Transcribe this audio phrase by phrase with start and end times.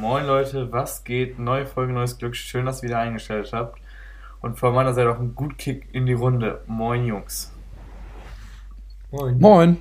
[0.00, 1.40] Moin Leute, was geht?
[1.40, 2.36] Neue Folge, neues Glück.
[2.36, 3.80] Schön, dass ihr wieder eingestellt habt.
[4.40, 6.60] Und von meiner Seite auch ein gut Kick in die Runde.
[6.68, 7.52] Moin Jungs.
[9.10, 9.40] Moin.
[9.40, 9.76] Moin.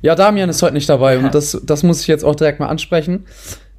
[0.00, 2.68] Ja, Damian ist heute nicht dabei und das, das muss ich jetzt auch direkt mal
[2.68, 3.26] ansprechen.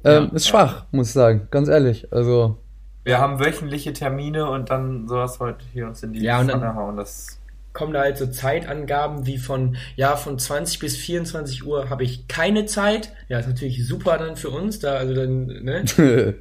[0.04, 0.86] Ähm, ja, ist schwach, ja.
[0.92, 2.12] muss ich sagen, ganz ehrlich.
[2.12, 2.58] Also.
[3.02, 6.96] Wir haben wöchentliche Termine und dann sowas heute hier uns in die ja, Pfanne hauen.
[6.96, 7.40] Das
[7.72, 12.28] kommen da halt so Zeitangaben wie von, ja, von 20 bis 24 Uhr habe ich
[12.28, 13.12] keine Zeit.
[13.28, 15.84] Ja, ist natürlich super dann für uns, da, also dann, ne?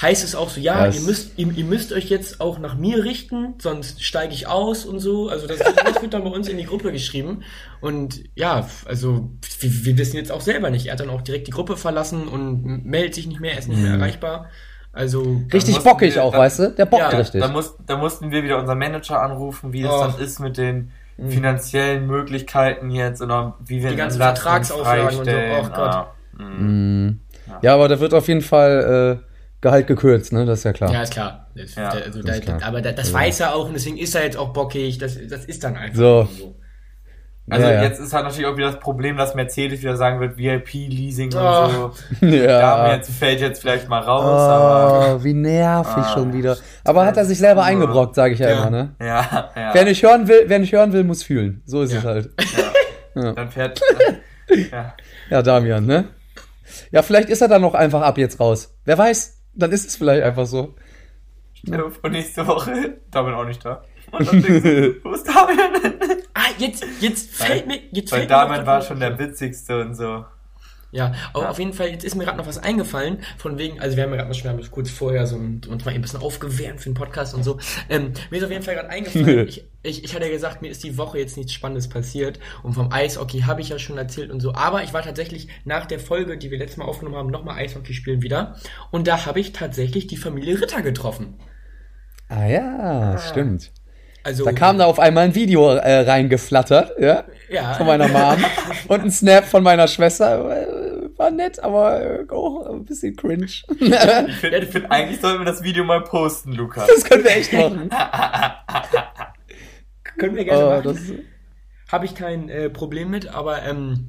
[0.00, 3.02] heißt es auch so, ja, ihr müsst, ihr, ihr, müsst euch jetzt auch nach mir
[3.04, 5.28] richten, sonst steige ich aus und so.
[5.28, 7.44] Also das, das wird dann bei uns in die Gruppe geschrieben.
[7.80, 10.86] Und ja, also wir, wir, wissen jetzt auch selber nicht.
[10.86, 13.68] Er hat dann auch direkt die Gruppe verlassen und meldet sich nicht mehr, er ist
[13.68, 14.00] nicht mehr mhm.
[14.00, 14.50] erreichbar.
[14.96, 16.70] Also richtig bockig wir, auch, dann, weißt du?
[16.70, 17.42] Der bockt ja, richtig.
[17.42, 20.00] Da, muss, da mussten wir wieder unseren Manager anrufen, wie es oh.
[20.00, 21.30] dann ist mit den mhm.
[21.30, 25.30] finanziellen Möglichkeiten jetzt oder wie wir die ganzen Vertragsauflagen und so.
[25.30, 25.78] Oh Gott.
[25.78, 26.06] Ah,
[26.38, 27.20] mhm.
[27.46, 27.58] ja.
[27.60, 29.26] ja, aber da wird auf jeden Fall äh,
[29.60, 30.46] Gehalt gekürzt, ne?
[30.46, 30.90] Das ist ja klar.
[30.90, 31.46] Ja, ist klar.
[31.54, 32.62] Das, ja, also, das da, klar.
[32.62, 33.14] Aber das, das ja.
[33.14, 34.96] weiß er auch und deswegen ist er jetzt auch bockig.
[34.96, 36.28] Das, das ist dann einfach so.
[36.38, 36.54] so.
[37.48, 40.36] Also ja, jetzt ist halt natürlich auch wieder das Problem, dass Mercedes wieder sagen wird,
[40.36, 41.38] VIP-Leasing oh.
[41.38, 41.92] und so.
[42.26, 42.60] Ja.
[42.60, 44.24] Da jetzt, fällt jetzt vielleicht mal raus.
[44.24, 46.56] Oh, aber, wie nervig ah, schon wieder.
[46.84, 48.96] Aber hat er sich selber eingebrockt, sage ich ja, immer, ne?
[49.00, 49.70] Ja, ja.
[49.72, 51.62] Wer nicht hören will, wer nicht hören will, muss fühlen.
[51.66, 52.30] So ist es halt.
[53.14, 53.32] Ja.
[53.32, 53.80] Dann fährt.
[54.72, 54.94] ja.
[55.30, 56.06] ja, Damian, ne?
[56.90, 58.76] Ja, vielleicht ist er dann noch einfach ab jetzt raus.
[58.84, 59.36] Wer weiß?
[59.56, 60.74] dann ist es vielleicht einfach so.
[61.54, 63.82] Stell dir vor, nächste Woche, David auch nicht da.
[64.12, 66.28] Und dann denkst du, wo ist David?
[66.34, 70.24] ah, jetzt, jetzt fällt mir, jetzt Weil fällt David war schon der witzigste und so.
[70.92, 71.50] Ja, aber ja.
[71.50, 74.10] auf jeden Fall, jetzt ist mir gerade noch was eingefallen, von wegen, also wir haben
[74.10, 76.94] ja gerade mal schon kurz vorher so ein, uns mal ein bisschen aufgewärmt für den
[76.94, 77.58] Podcast und so.
[77.90, 80.70] Ähm, mir ist auf jeden Fall gerade eingefallen, ich, ich, ich hatte ja gesagt, mir
[80.70, 84.30] ist die Woche jetzt nichts Spannendes passiert und vom Eishockey habe ich ja schon erzählt
[84.30, 87.30] und so, aber ich war tatsächlich nach der Folge, die wir letztes Mal aufgenommen haben,
[87.30, 88.56] nochmal Eishockey spielen wieder
[88.90, 91.34] und da habe ich tatsächlich die Familie Ritter getroffen.
[92.28, 93.18] Ah ja, ah.
[93.18, 93.70] stimmt.
[94.26, 98.44] Also, da kam da auf einmal ein Video äh, reingeflattert, ja, ja, von meiner Mom
[98.88, 100.44] und ein Snap von meiner Schwester
[101.16, 103.44] war nett, aber auch ein bisschen cringe.
[103.44, 103.64] Ich
[104.40, 106.88] finde, find, eigentlich sollten wir das Video mal posten, Lukas.
[106.88, 107.88] Das können wir echt machen.
[110.18, 111.20] können wir gerne oh, machen.
[111.92, 114.08] Habe ich kein äh, Problem mit, aber ähm,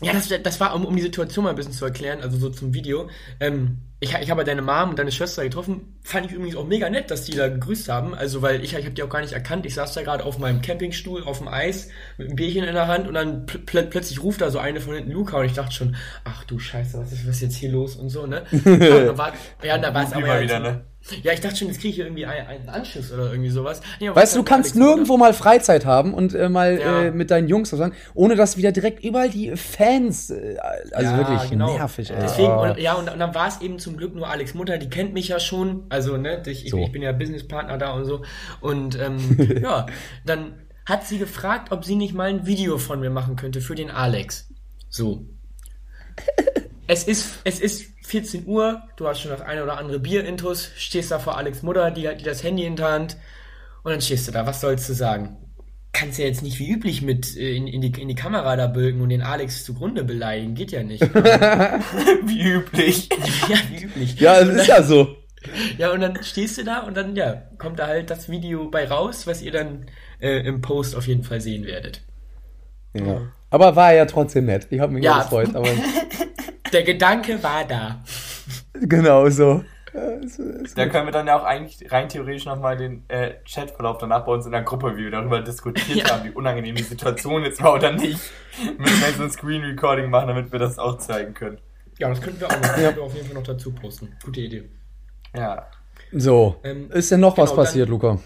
[0.00, 2.50] ja, das, das war, um, um die Situation mal ein bisschen zu erklären, also so
[2.50, 3.10] zum Video.
[3.40, 5.96] Ähm, ich, ich habe deine Mom und deine Schwester getroffen.
[6.02, 8.14] Fand ich übrigens auch mega nett, dass die da gegrüßt haben.
[8.14, 9.64] Also, weil ich, ich habe die auch gar nicht erkannt.
[9.64, 12.88] Ich saß da gerade auf meinem Campingstuhl auf dem Eis mit einem Bierchen in der
[12.88, 15.54] Hand und dann pl pl plötzlich ruft da so eine von hinten Luca und ich
[15.54, 18.44] dachte schon, ach du Scheiße, was ist, was ist jetzt hier los und so, ne?
[18.50, 20.40] ja, war, ja, da war es aber.
[20.40, 20.84] Wieder, ne?
[21.22, 23.80] Ja, ich dachte schon, jetzt kriege ich irgendwie einen Anschluss oder irgendwie sowas.
[24.00, 25.20] Nee, weißt du, du kannst nirgendwo oder?
[25.20, 27.02] mal Freizeit haben und äh, mal ja.
[27.02, 30.56] äh, mit deinen Jungs sagen, ohne dass wieder direkt überall die Fans, äh,
[30.92, 31.76] also ja, wirklich genau.
[31.76, 32.10] nervig.
[32.10, 32.16] Ey.
[32.20, 32.62] Deswegen, oh.
[32.62, 35.14] und, ja, und, und dann war es eben zum Glück nur Alex Mutter, die kennt
[35.14, 36.78] mich ja schon, also ne, ich, so.
[36.78, 38.24] ich, bin ja Businesspartner da und so.
[38.60, 39.86] Und ähm, ja,
[40.24, 40.54] dann
[40.84, 43.92] hat sie gefragt, ob sie nicht mal ein Video von mir machen könnte für den
[43.92, 44.48] Alex.
[44.88, 45.24] So.
[46.88, 51.12] es ist, es ist 14 Uhr, du hast schon das eine oder andere Bier-Intus, stehst
[51.12, 53.16] da vor Alex Mutter, die hat das Handy in der Hand
[53.84, 55.36] und dann stehst du da, was sollst du sagen?
[55.98, 58.66] Kannst ja jetzt nicht wie üblich mit äh, in, in, die, in die Kamera da
[58.66, 61.02] bölken und den Alex zugrunde beleidigen, geht ja nicht.
[61.14, 63.08] wie üblich.
[63.48, 64.20] ja, wie üblich.
[64.20, 65.16] Ja, es ist ja so.
[65.78, 68.86] Ja, und dann stehst du da und dann, ja, kommt da halt das Video bei
[68.86, 69.86] raus, was ihr dann
[70.20, 72.02] äh, im Post auf jeden Fall sehen werdet.
[72.92, 73.22] Ja.
[73.48, 74.66] Aber war ja trotzdem nett.
[74.68, 75.22] Ich habe mich ja.
[75.22, 75.54] gefreut.
[75.54, 75.68] Aber
[76.72, 78.02] Der Gedanke war da.
[78.74, 79.64] Genau so.
[80.74, 84.32] Da können wir dann ja auch eigentlich rein theoretisch nochmal den äh, Chatverlauf danach bei
[84.32, 86.10] uns in der Gruppe, wie wir darüber diskutiert ja.
[86.10, 88.20] haben, wie unangenehm die Situation jetzt war oder nicht.
[88.78, 91.58] Müssen wir so ein Screen Recording machen, damit wir das auch zeigen können.
[91.98, 92.90] Ja, das könnten wir auch noch, ja.
[93.02, 94.14] auf jeden Fall noch dazu posten.
[94.24, 94.68] Gute Idee.
[95.34, 95.66] Ja.
[96.12, 96.56] So.
[96.62, 98.18] Ähm, ist denn noch genau, was passiert, dann, Luca?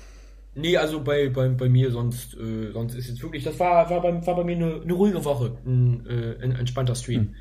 [0.55, 4.02] Nee, also bei, bei, bei mir sonst, äh, sonst ist jetzt wirklich, das war, war,
[4.02, 7.34] bei, war bei mir eine, eine ruhige Woche, ein, äh, ein entspannter Stream.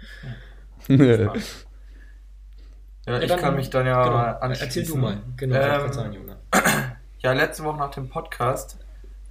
[0.88, 1.30] Hm.
[3.06, 4.68] ja, ja, ich kann mich dann ja genau, anschließen.
[4.68, 6.38] Erzähl du mal, genau, ähm, sagen, Junge.
[7.22, 8.78] Ja, letzte Woche nach dem Podcast,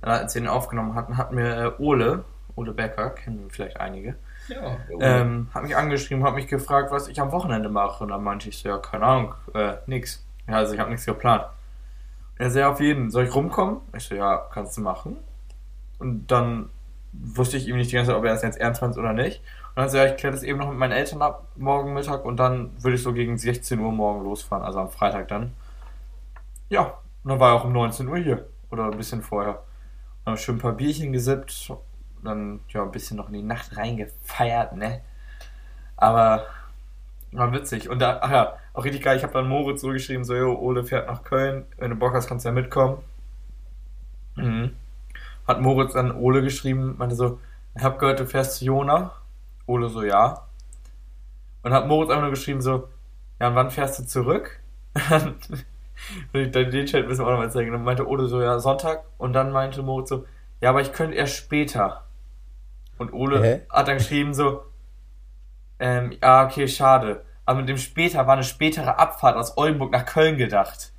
[0.02, 2.22] äh, als wir den aufgenommen hatten, hat mir äh, Ole,
[2.54, 4.14] Ole Becker, kennen vielleicht einige,
[4.48, 8.04] ja, ähm, hat mich angeschrieben, hat mich gefragt, was ich am Wochenende mache.
[8.04, 10.24] Und dann meinte ich so, ja, keine Ahnung, äh, nix.
[10.46, 11.44] Ja, also ich habe nichts geplant.
[12.36, 13.78] Er sagt, auf jeden, soll ich rumkommen?
[13.96, 15.16] Ich so, ja, kannst du machen.
[15.98, 16.70] Und dann
[17.12, 19.42] wusste ich ihm nicht die ganze Zeit, ob er das jetzt ernst meint oder nicht.
[19.78, 22.24] Und dann so, ja, ich kläre das eben noch mit meinen Eltern ab, morgen Mittag,
[22.24, 25.52] und dann würde ich so gegen 16 Uhr morgen losfahren, also am Freitag dann.
[26.68, 28.48] Ja, und dann war er auch um 19 Uhr hier.
[28.72, 29.62] Oder ein bisschen vorher.
[30.24, 31.72] Dann schön ein paar Bierchen gesippt,
[32.24, 35.00] dann, ja, ein bisschen noch in die Nacht reingefeiert, ne?
[35.96, 36.44] Aber
[37.30, 37.88] War witzig.
[37.88, 40.58] Und da, ach ja, auch richtig geil, ich habe dann Moritz so geschrieben, so, jo,
[40.58, 42.98] Ole fährt nach Köln, wenn du Bock hast, kannst du ja mitkommen.
[44.34, 44.74] Mhm.
[45.46, 47.38] Hat Moritz dann Ole geschrieben, meinte so,
[47.76, 49.12] ich hab gehört, du fährst zu Jona.
[49.68, 50.46] Ole so, ja.
[51.62, 52.88] Und hat Moritz einfach nur geschrieben so,
[53.40, 54.60] ja, und wann fährst du zurück?
[55.12, 55.66] und
[56.32, 57.70] ich, den Chat müssen wir auch nochmal zeigen.
[57.70, 59.04] Und dann meinte Ole so, ja, Sonntag.
[59.18, 60.26] Und dann meinte Moritz so,
[60.60, 62.04] ja, aber ich könnte erst später.
[62.96, 63.60] Und Ole Hä?
[63.70, 64.62] hat dann geschrieben so,
[65.78, 67.24] ähm, ja, okay, schade.
[67.44, 70.92] Aber mit dem später war eine spätere Abfahrt aus Oldenburg nach Köln gedacht.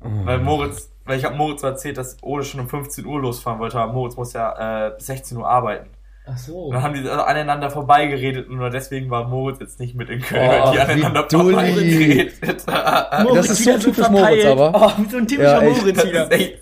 [0.00, 0.08] Oh.
[0.24, 3.78] Weil Moritz, weil ich habe Moritz erzählt, dass Ole schon um 15 Uhr losfahren wollte,
[3.78, 5.90] aber Moritz muss ja äh, bis 16 Uhr arbeiten.
[6.26, 6.64] Ach so.
[6.64, 10.22] Und dann haben die aneinander vorbeigeredet und nur deswegen war Moritz jetzt nicht mit in
[10.22, 12.34] Köln, oh, weil die aneinander vorbeigeredet.
[12.66, 14.72] das ist so typisch Moritz, aber.
[14.74, 16.32] Oh, so ein typischer ja, Moritz wieder.
[16.32, 16.60] Echt,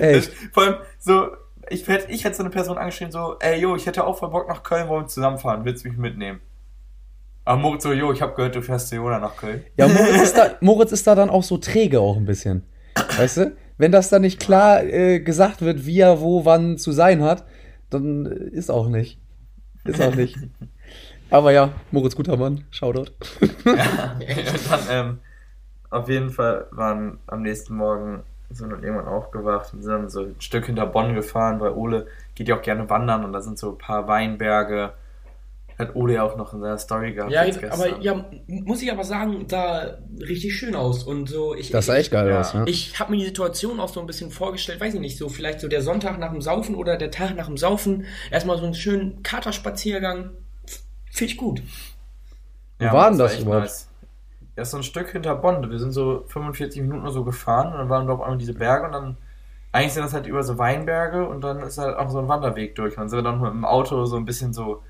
[0.00, 0.32] echt.
[0.52, 1.28] vor allem so,
[1.68, 4.30] ich hätte, ich hätte so eine Person angeschrieben, so, ey, yo, ich hätte auch voll
[4.30, 6.40] Bock nach Köln, wollen wir zusammenfahren, willst du mich mitnehmen?
[7.44, 9.62] Aber Moritz so, jo, ich habe gehört, du fährst zu Jona nach Köln.
[9.76, 12.66] Ja, Moritz ist, da, Moritz ist da dann auch so träge auch ein bisschen.
[13.18, 13.56] Weißt du?
[13.78, 17.44] Wenn das dann nicht klar äh, gesagt wird, wie er wo wann zu sein hat,
[17.94, 19.18] dann ist auch nicht.
[19.84, 20.38] Ist auch nicht.
[21.30, 23.12] Aber ja, Moritz guter Mann, Shoutout.
[23.64, 24.16] ja,
[24.70, 25.18] dann, ähm,
[25.90, 30.22] auf jeden Fall waren am nächsten Morgen sind dann irgendwann aufgewacht und sind dann so
[30.22, 33.58] ein Stück hinter Bonn gefahren, weil Ole geht ja auch gerne wandern und da sind
[33.58, 34.92] so ein paar Weinberge
[35.78, 37.32] hat Ole ja auch noch in seiner Story gehabt.
[37.32, 41.04] Ja, aber ja, muss ich aber sagen, da richtig schön aus.
[41.04, 42.40] Und so, ich, das sah echt geil ja.
[42.40, 42.64] aus, ja.
[42.66, 45.60] Ich habe mir die Situation auch so ein bisschen vorgestellt, weiß ich nicht, so vielleicht
[45.60, 48.06] so der Sonntag nach dem Saufen oder der Tag nach dem Saufen.
[48.30, 50.30] Erstmal so einen schönen Katerspaziergang.
[51.10, 51.62] Finde ich gut.
[52.78, 53.64] Wo ja, war denn das, das überhaupt?
[53.64, 53.88] Nice.
[54.56, 55.70] Ja, so ein Stück hinter Bonn.
[55.70, 58.54] Wir sind so 45 Minuten oder so gefahren und dann waren wir auf einmal diese
[58.54, 59.16] Berge und dann
[59.72, 62.74] eigentlich sind das halt über so Weinberge und dann ist halt auch so ein Wanderweg
[62.74, 62.92] durch.
[62.92, 64.82] Und dann sind wir dann mit dem Auto so ein bisschen so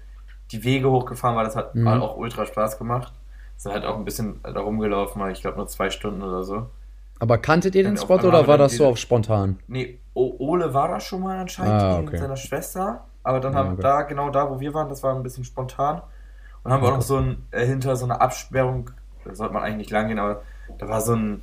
[0.53, 1.89] die Wege hochgefahren, weil das hat mhm.
[1.89, 3.13] auch ultra Spaß gemacht.
[3.57, 6.67] Sind halt auch ein bisschen da rumgelaufen, weil ich glaube nur zwei Stunden oder so.
[7.19, 9.61] Aber kanntet ihr den Spot oder war das so auf spontan?
[9.69, 12.11] Nee, o Ole war da schon mal anscheinend ah, okay.
[12.11, 13.05] mit seiner Schwester.
[13.23, 13.83] Aber dann haben okay.
[13.83, 16.03] da, genau da, wo wir waren, das war ein bisschen spontan.
[16.65, 18.91] Und haben wir auch noch so ein, äh, hinter so einer Absperrung,
[19.25, 20.43] da sollte man eigentlich nicht lang gehen, aber
[20.79, 21.43] da war so ein,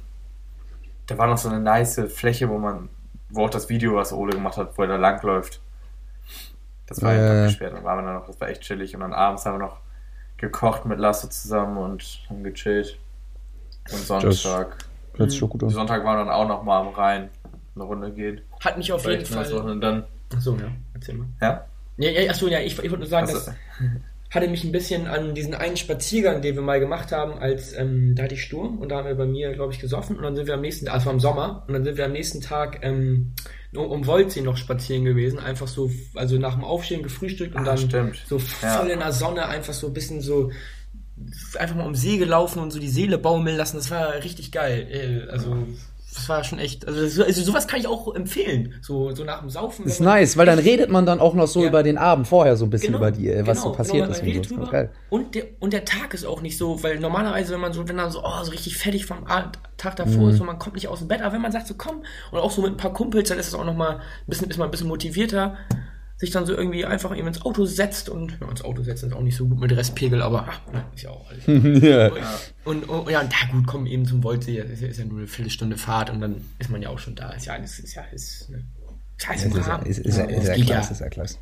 [1.07, 2.89] da war noch so eine nice Fläche, wo man,
[3.29, 5.61] wo auch das Video, was Ole gemacht hat, wo er da langläuft.
[6.89, 7.73] Das war äh, abgesperrt.
[7.73, 8.95] Dann waren wir dann noch, das war echt chillig.
[8.95, 9.77] Und dann abends haben wir noch
[10.37, 12.97] gekocht mit Lasse zusammen und haben gechillt.
[13.91, 14.77] Und Sonntag.
[15.15, 15.69] Hört sich gut an.
[15.69, 17.29] Sonntag waren wir dann auch noch mal am Rhein
[17.75, 18.41] eine Runde gehen.
[18.63, 19.51] Hat mich auf jeden Fall.
[19.53, 20.05] Und dann.
[20.35, 21.27] Achso, ja, erzähl mal.
[21.41, 21.65] Ja?
[21.97, 23.51] Ja, ja achso, ja, ich, ich wollte nur sagen, dass
[24.31, 28.13] hatte mich ein bisschen an diesen einen Spaziergang, den wir mal gemacht haben, als ähm,
[28.15, 30.35] da hatte ich Sturm und da haben wir bei mir, glaube ich, gesoffen und dann
[30.35, 33.33] sind wir am nächsten, also am Sommer, und dann sind wir am nächsten Tag ähm,
[33.73, 37.77] um, Wolzee noch spazieren gewesen, einfach so, also nach dem Aufstehen gefrühstückt und ah, dann
[37.77, 38.23] stimmt.
[38.27, 38.93] so voll ja.
[38.93, 40.51] in der Sonne einfach so ein bisschen so
[41.57, 44.87] einfach mal um See gelaufen und so die Seele baumeln lassen, das war richtig geil.
[44.89, 45.67] Äh, also
[46.13, 49.41] das war schon echt, also, so, also sowas kann ich auch empfehlen, so, so nach
[49.41, 49.85] dem Saufen.
[49.85, 51.69] Das ist nice, weil dann redet man dann auch noch so ja.
[51.69, 54.39] über den Abend vorher so ein bisschen genau, über die, was genau, so passiert genau,
[54.39, 54.51] ist.
[54.51, 54.71] Und, so.
[54.71, 54.89] geil.
[55.09, 57.97] und, der, und der Tag ist auch nicht so, weil normalerweise, wenn man so, wenn
[57.97, 59.25] dann so, oh, so richtig fertig vom
[59.77, 60.29] Tag davor mhm.
[60.29, 62.39] ist und man kommt nicht aus dem Bett, aber wenn man sagt so, komm, und
[62.39, 64.57] auch so mit ein paar Kumpels, dann ist es auch noch mal ein bisschen, ist
[64.57, 65.57] man ein bisschen motivierter
[66.19, 69.15] sich dann so irgendwie einfach eben ins Auto setzt und ja, ins Auto setzen ist
[69.15, 70.59] auch nicht so gut mit Restpegel, aber ach,
[70.93, 71.45] ist ja auch alles.
[71.81, 72.07] ja.
[72.65, 75.19] Und, und, und, ja, und da gut, kommen eben zum Woldsee, ist, ist ja nur
[75.19, 77.29] eine Viertelstunde Fahrt und dann ist man ja auch schon da.
[77.31, 78.65] Ist ja, ist, ist ja, ist, ne,
[79.33, 81.37] ist, ist, ist, ist, ist, ja, ist, ja klasse, ist ja klasse.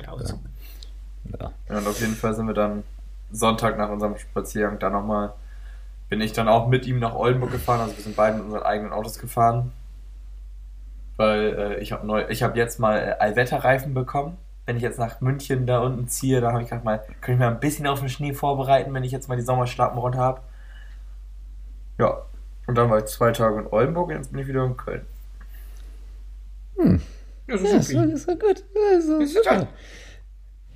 [0.00, 1.38] Ja.
[1.40, 1.52] Ja.
[1.68, 2.84] ja, und auf jeden Fall sind wir dann
[3.32, 5.32] Sonntag nach unserem Spaziergang da nochmal,
[6.08, 8.62] bin ich dann auch mit ihm nach Oldenburg gefahren, also wir sind beide mit unseren
[8.62, 9.72] eigenen Autos gefahren
[11.20, 14.38] weil äh, ich habe neu, ich habe jetzt mal äh, Allwetterreifen bekommen.
[14.64, 17.38] Wenn ich jetzt nach München da unten ziehe, da habe ich gedacht mal, kann ich
[17.38, 20.40] mir ein bisschen auf den Schnee vorbereiten, wenn ich jetzt mal die Sommerschlappen runter habe.
[21.98, 22.22] Ja,
[22.66, 25.02] und dann war ich zwei Tage in Oldenburg und jetzt bin ich wieder in Köln.
[26.78, 27.02] Hm.
[27.48, 28.64] Ja, so ja, ist, ist so gut.
[28.74, 29.68] Ja, so ist super.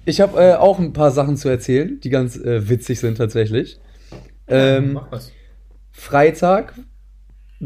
[0.04, 3.80] Ich habe äh, auch ein paar Sachen zu erzählen, die ganz äh, witzig sind tatsächlich.
[4.46, 5.32] Ähm, Mach was.
[5.90, 6.74] Freitag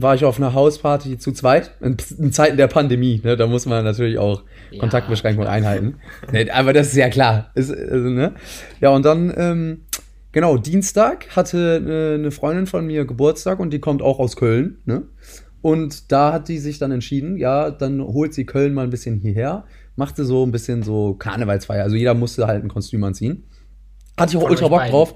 [0.01, 3.67] war ich auf einer Hausparty zu zweit, in, in Zeiten der Pandemie, ne, da muss
[3.67, 5.97] man natürlich auch ja, Kontaktbeschränkungen einhalten.
[6.33, 7.51] ne, aber das ist ja klar.
[7.55, 8.35] Ist, also, ne?
[8.81, 9.81] Ja, und dann, ähm,
[10.33, 14.79] genau, Dienstag hatte äh, eine Freundin von mir Geburtstag und die kommt auch aus Köln,
[14.85, 15.03] ne?
[15.61, 19.19] Und da hat die sich dann entschieden, ja, dann holt sie Köln mal ein bisschen
[19.19, 19.65] hierher,
[19.97, 21.83] machte so ein bisschen so Karnevalsfeier.
[21.83, 23.43] Also jeder musste halt ein Kostüm anziehen.
[24.17, 24.93] Hatte ich auch ultra Bock beiden.
[24.93, 25.15] drauf.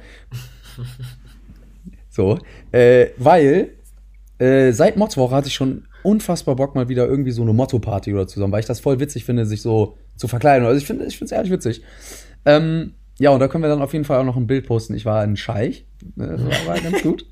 [2.11, 2.39] so,
[2.73, 3.71] äh, weil
[4.43, 8.27] äh, seit Motzwoche hatte ich schon unfassbar Bock, mal wieder irgendwie so eine Motto-Party oder
[8.27, 10.67] zusammen, weil ich das voll witzig finde, sich so zu verkleiden.
[10.67, 11.83] Also ich finde es ehrlich witzig.
[12.45, 14.95] Ähm, ja, und da können wir dann auf jeden Fall auch noch ein Bild posten.
[14.95, 15.87] Ich war ein Scheich.
[16.17, 17.27] Das war, war ganz gut.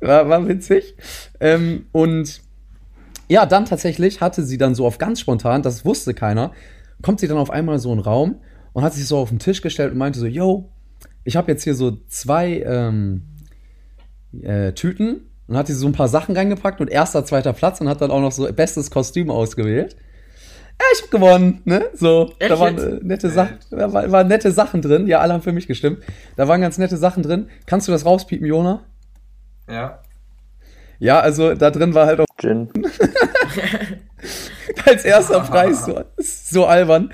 [0.00, 0.96] War, war witzig.
[1.38, 2.40] Ähm, und
[3.28, 6.50] ja, dann tatsächlich hatte sie dann so auf ganz spontan, das wusste keiner,
[7.02, 8.40] kommt sie dann auf einmal so in einen Raum
[8.72, 10.72] und hat sich so auf den Tisch gestellt und meinte so, yo,
[11.22, 13.22] ich habe jetzt hier so zwei ähm,
[14.42, 17.88] äh, Tüten und hat sie so ein paar Sachen reingepackt und erster, zweiter Platz und
[17.88, 19.96] hat dann auch noch so bestes Kostüm ausgewählt.
[20.80, 21.90] Ja, ich hab gewonnen, ne?
[21.94, 25.06] So, Echt da waren äh, nette Sachen, da war, waren nette Sachen drin.
[25.06, 26.02] Ja, alle haben für mich gestimmt.
[26.36, 27.48] Da waren ganz nette Sachen drin.
[27.66, 28.80] Kannst du das rauspiepen, Jona?
[29.68, 30.00] Ja.
[30.98, 32.70] Ja, also da drin war halt auch Gin.
[34.86, 37.10] Als erster Preis, so, so albern.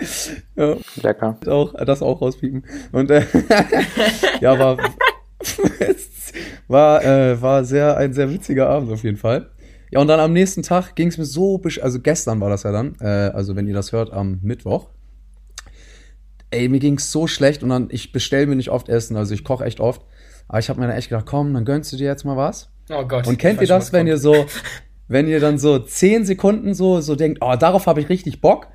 [0.56, 0.76] Ja.
[1.02, 1.38] Lecker.
[1.46, 2.64] Auch, das auch rauspiepen.
[2.92, 3.24] Und äh,
[4.40, 4.76] ja, war,
[6.68, 9.50] war, äh, war sehr, ein sehr witziger Abend auf jeden Fall.
[9.90, 12.72] Ja, und dann am nächsten Tag ging es mir so, also gestern war das ja
[12.72, 14.88] dann, äh, also wenn ihr das hört, am Mittwoch.
[16.50, 19.44] Ey, mir ging's so schlecht und dann, ich bestelle mir nicht oft Essen, also ich
[19.44, 20.02] koche echt oft.
[20.48, 22.70] Aber ich habe mir dann echt gedacht, komm, dann gönnst du dir jetzt mal was.
[22.90, 23.26] Oh Gott.
[23.26, 24.46] Und kennt ihr das, wenn ihr so,
[25.08, 28.68] wenn ihr dann so zehn Sekunden so, so denkt, oh, darauf habe ich richtig Bock.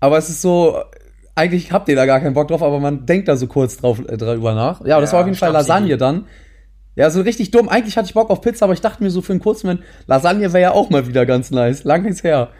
[0.00, 0.76] Aber es ist so,
[1.34, 4.00] eigentlich habt ihr da gar keinen Bock drauf, aber man denkt da so kurz drauf,
[4.06, 4.84] äh, drüber nach.
[4.84, 6.26] Ja, das ja, war auf jeden Fall Lasagne dann.
[6.96, 7.68] Ja, so richtig dumm.
[7.68, 9.84] Eigentlich hatte ich Bock auf Pizza, aber ich dachte mir so für einen kurzen Moment,
[10.06, 11.84] Lasagne wäre ja auch mal wieder ganz nice.
[11.84, 12.50] Lang ist her.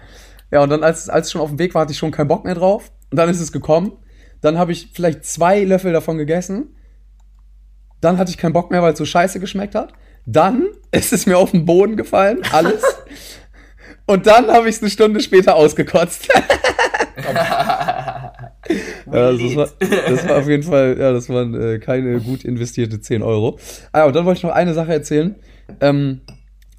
[0.50, 2.28] Ja, und dann, als, als es schon auf dem Weg war, hatte ich schon keinen
[2.28, 2.90] Bock mehr drauf.
[3.10, 3.92] Und dann ist es gekommen.
[4.40, 6.76] Dann habe ich vielleicht zwei Löffel davon gegessen.
[8.00, 9.92] Dann hatte ich keinen Bock mehr, weil es so scheiße geschmeckt hat.
[10.26, 12.82] Dann ist es mir auf den Boden gefallen, alles.
[14.06, 16.28] Und dann habe ich es eine Stunde später ausgekotzt.
[17.26, 18.32] ja,
[19.12, 19.68] also das, war,
[20.08, 23.58] das war auf jeden Fall, ja, das waren äh, keine gut investierte 10 Euro.
[23.92, 25.36] Ah, und dann wollte ich noch eine Sache erzählen.
[25.80, 26.22] Ähm,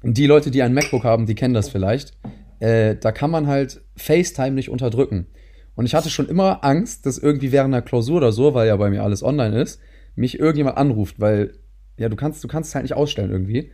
[0.02, 2.12] die Leute, die ein MacBook haben, die kennen das vielleicht.
[2.60, 5.26] Äh, da kann man halt FaceTime nicht unterdrücken.
[5.74, 8.76] Und ich hatte schon immer Angst, dass irgendwie während einer Klausur oder so, weil ja
[8.76, 9.80] bei mir alles online ist,
[10.14, 11.52] mich irgendjemand anruft, weil
[11.98, 13.72] ja, du kannst, du kannst es halt nicht ausstellen irgendwie.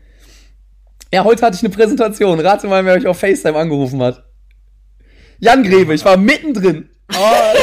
[1.12, 2.40] Ja, heute hatte ich eine Präsentation.
[2.40, 4.25] Rate mal, wer euch auf FaceTime angerufen hat.
[5.39, 6.89] Jan Grebe, ich war mittendrin.
[7.15, 7.59] Oh,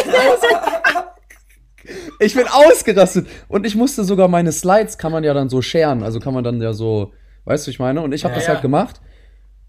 [2.20, 3.28] ich bin ausgerastet.
[3.48, 6.04] Und ich musste sogar meine Slides, kann man ja dann so scheren.
[6.04, 7.14] Also kann man dann ja so,
[7.46, 8.02] weißt du, ich meine?
[8.02, 8.54] Und ich habe ja, das ja.
[8.54, 9.02] halt gemacht.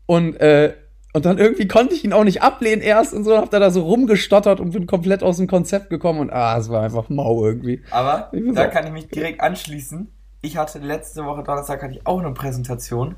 [0.05, 0.75] Und, äh,
[1.15, 3.71] und dann irgendwie konnte ich ihn auch nicht ablehnen erst und so, hab da, da
[3.71, 7.43] so rumgestottert und bin komplett aus dem Konzept gekommen und ah, es war einfach mau
[7.43, 7.83] irgendwie.
[7.91, 12.21] Aber da kann ich mich direkt anschließen ich hatte letzte Woche Donnerstag hatte ich auch
[12.21, 13.17] eine Präsentation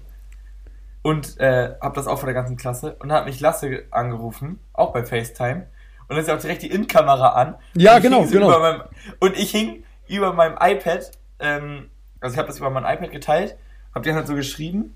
[1.03, 4.61] und äh, habe das auch vor der ganzen Klasse und dann hat mich Lasse angerufen,
[4.73, 5.67] auch bei FaceTime
[6.03, 7.57] und dann ist auch direkt die In-Kamera an.
[7.75, 8.59] Ja, genau, so genau.
[8.59, 8.83] Meinem,
[9.21, 11.91] und ich hing über meinem iPad, ähm,
[12.21, 13.57] also ich habe das über mein iPad geteilt,
[13.95, 14.95] habe die halt so geschrieben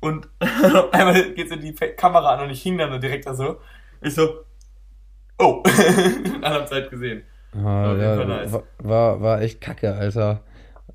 [0.00, 0.28] und
[0.92, 3.60] einmal geht so die Kamera an und ich hing dann so direkt da so.
[4.00, 4.44] Ich so,
[5.38, 5.62] oh,
[6.24, 7.22] in einer Zeit gesehen.
[7.54, 8.58] Ah, ja, nice.
[8.78, 10.40] war, war echt kacke, Alter.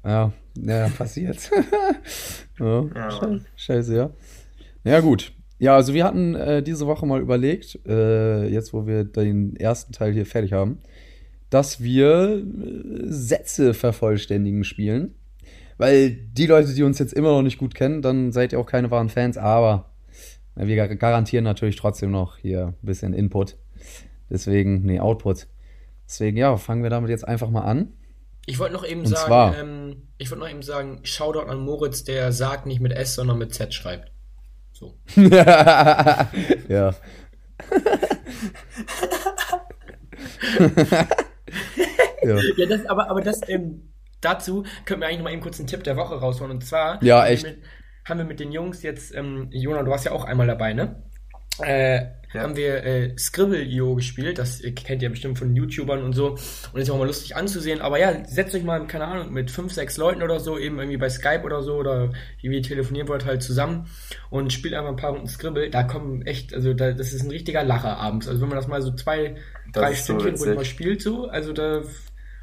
[0.06, 1.50] Ja, ja, passiert.
[2.60, 4.12] ja, ja scheiße, ja.
[4.84, 5.34] Ja, gut.
[5.58, 9.94] Ja, also wir hatten äh, diese Woche mal überlegt, äh, jetzt wo wir den ersten
[9.94, 10.80] Teil hier fertig haben,
[11.50, 15.16] dass wir äh, Sätze vervollständigen spielen.
[15.78, 18.66] Weil die Leute, die uns jetzt immer noch nicht gut kennen, dann seid ihr auch
[18.66, 19.92] keine wahren Fans, aber
[20.56, 23.58] wir garantieren natürlich trotzdem noch hier ein bisschen Input.
[24.30, 25.48] Deswegen, nee, Output.
[26.08, 27.94] Deswegen, ja, fangen wir damit jetzt einfach mal an.
[28.46, 32.04] Ich wollte noch eben Und sagen, ähm, ich wollte noch eben sagen, Shoutout an Moritz,
[32.04, 34.12] der sagt nicht mit S, sondern mit Z schreibt.
[34.72, 34.98] So.
[35.16, 36.30] ja.
[42.24, 45.60] ja, ja das, aber, aber das, ähm, dazu können wir eigentlich noch mal eben kurz
[45.60, 46.52] einen Tipp der Woche rausholen.
[46.52, 47.46] Und zwar ja, echt.
[47.46, 47.66] Haben, wir mit,
[48.10, 51.04] haben wir mit den Jungs jetzt, ähm, Jona, du warst ja auch einmal dabei, ne?
[51.62, 52.42] Äh, ja.
[52.44, 54.38] haben wir äh, Scribble.io gespielt.
[54.38, 56.38] Das kennt ihr bestimmt von YouTubern und so.
[56.74, 57.82] Und ist auch mal lustig anzusehen.
[57.82, 60.98] Aber ja, setzt euch mal, keine Ahnung, mit fünf, sechs Leuten oder so, eben irgendwie
[60.98, 63.88] bei Skype oder so, oder wie wir telefonieren wollt, halt zusammen
[64.30, 65.70] und spielt einfach ein paar Runden Scribble.
[65.70, 68.28] Da kommen echt, also da, das ist ein richtiger Lacher abends.
[68.28, 69.36] Also wenn man das mal so zwei,
[69.72, 71.84] das drei Stündchen so mal spielt, so, also da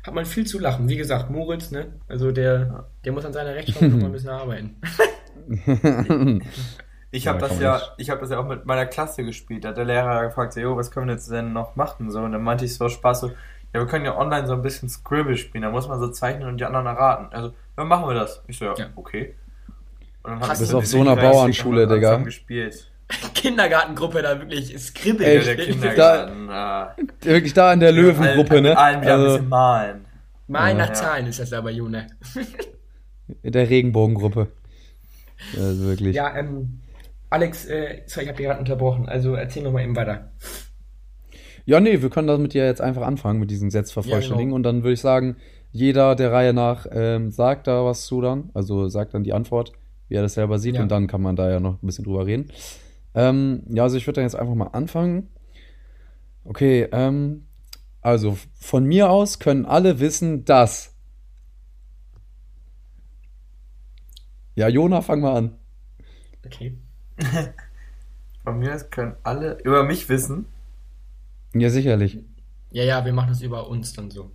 [0.03, 0.89] hat man viel zu lachen.
[0.89, 1.93] Wie gesagt, Moritz, ne?
[2.09, 4.77] Also der, der muss an seiner Rechtschreibung noch mal ein bisschen arbeiten.
[7.15, 9.65] Ich habe ja, das ja, ich habe das ja auch mit meiner Klasse gespielt.
[9.65, 12.11] Da hat der Lehrer gefragt, so, jo, was können wir jetzt denn noch machen?
[12.11, 14.63] So, und dann meinte ich so Spaß so, ja, wir können ja online so ein
[14.63, 15.63] bisschen Scribble spielen.
[15.63, 17.29] Da muss man so zeichnen und die anderen erraten.
[17.31, 18.43] Also, dann machen wir das.
[18.49, 18.87] Ich so, ja, ja.
[18.97, 19.35] okay.
[20.23, 22.17] Und dann Hast du auf so einer Bauernschule, Digga.
[22.17, 22.91] gespielt.
[23.35, 25.27] Kindergartengruppe da wirklich Scribble.
[25.27, 26.49] Ey, der Kindergarten.
[26.49, 28.77] Da, äh, wirklich da in der Löwengruppe, ne?
[28.77, 30.05] Allen wieder also, ein bisschen malen.
[30.47, 30.95] Malen nach ja.
[30.95, 32.07] Zahlen ist das aber, June.
[33.43, 34.49] In der Regenbogengruppe.
[35.57, 36.15] Also wirklich.
[36.15, 36.82] Ja, ähm,
[37.33, 40.33] Alex, äh, sorry, ich habe dich gerade unterbrochen, also erzähl noch mal eben weiter.
[41.65, 44.39] Ja, nee, wir können damit ja jetzt einfach anfangen mit diesen Sätzen vervollständigen.
[44.39, 44.57] Ja, genau.
[44.57, 45.37] Und dann würde ich sagen,
[45.71, 48.51] jeder der Reihe nach ähm, sagt da was zu dann.
[48.53, 49.73] Also sagt dann die Antwort,
[50.09, 50.75] wie er das selber sieht.
[50.75, 50.83] Ja.
[50.83, 52.53] Und dann kann man da ja noch ein bisschen drüber reden.
[53.15, 55.31] Ähm, ja, also ich würde dann jetzt einfach mal anfangen.
[56.45, 57.47] Okay, ähm,
[58.03, 60.95] also von mir aus können alle wissen, dass.
[64.55, 65.59] Ja, Jona, fang mal an.
[66.45, 66.77] Okay.
[68.45, 70.47] von mir aus können alle über mich wissen.
[71.55, 72.19] Ja, sicherlich.
[72.71, 74.31] Ja, ja, wir machen das über uns dann so.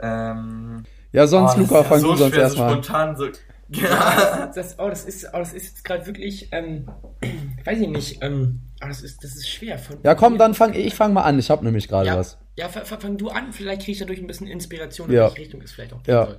[0.00, 3.28] Ähm, ja, sonst, oh, Luca, fang so du sonst erstmal so spontan so.
[3.70, 6.86] Ja, das, oh, das ist, oh, das ist jetzt gerade wirklich, ähm,
[7.64, 9.78] weiß ich nicht, ähm, oh, das ist, das ist schwer.
[9.78, 11.38] Von ja, komm, dann fang ich fang mal an.
[11.38, 12.38] Ich habe nämlich gerade ja, was.
[12.56, 13.52] Ja, fang du an.
[13.52, 15.24] Vielleicht kriege ich dadurch ein bisschen Inspiration, in ja.
[15.24, 16.26] welche Richtung es vielleicht auch gehen ja.
[16.26, 16.38] soll.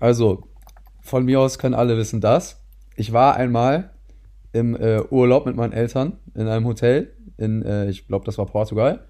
[0.00, 0.48] Also,
[1.00, 2.60] von mir aus können alle wissen das.
[2.96, 3.90] Ich war einmal
[4.52, 8.46] im äh, Urlaub mit meinen Eltern in einem Hotel in, äh, ich glaube, das war
[8.46, 9.06] Portugal.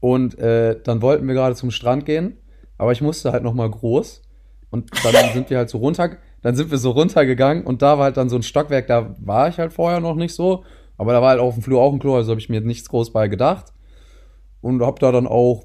[0.00, 2.38] Und äh, dann wollten wir gerade zum Strand gehen,
[2.78, 4.22] aber ich musste halt noch mal groß.
[4.70, 8.04] Und dann sind wir halt so runter, dann sind wir so runtergegangen und da war
[8.04, 10.64] halt dann so ein Stockwerk, da war ich halt vorher noch nicht so.
[10.96, 12.88] Aber da war halt auf dem Flur auch ein Klo, also habe ich mir nichts
[12.88, 13.72] groß bei gedacht.
[14.60, 15.64] Und hab da dann auch,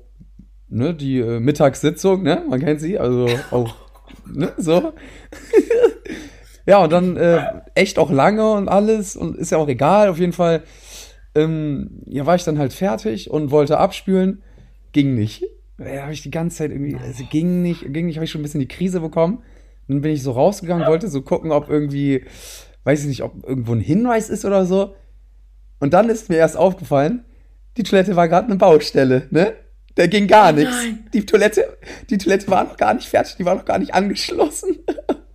[0.67, 3.75] ne, die äh, Mittagssitzung, ne, man kennt sie, also auch,
[4.25, 4.93] ne, so.
[6.65, 7.43] ja, und dann äh,
[7.75, 10.63] echt auch lange und alles und ist ja auch egal, auf jeden Fall
[11.35, 14.41] ähm, ja, war ich dann halt fertig und wollte abspülen.
[14.91, 15.43] Ging nicht.
[15.77, 18.41] Ja, habe ich die ganze Zeit irgendwie, also ging nicht, ging nicht, habe ich schon
[18.41, 19.43] ein bisschen die Krise bekommen.
[19.87, 22.25] Dann bin ich so rausgegangen, wollte so gucken, ob irgendwie,
[22.83, 24.95] weiß ich nicht, ob irgendwo ein Hinweis ist oder so.
[25.79, 27.23] Und dann ist mir erst aufgefallen,
[27.77, 29.53] die Toilette war gerade eine Baustelle, ne?
[29.95, 30.75] Da ging gar oh nichts.
[31.13, 31.77] Die Toilette,
[32.09, 34.79] die Toilette war noch gar nicht fertig, die war noch gar nicht angeschlossen.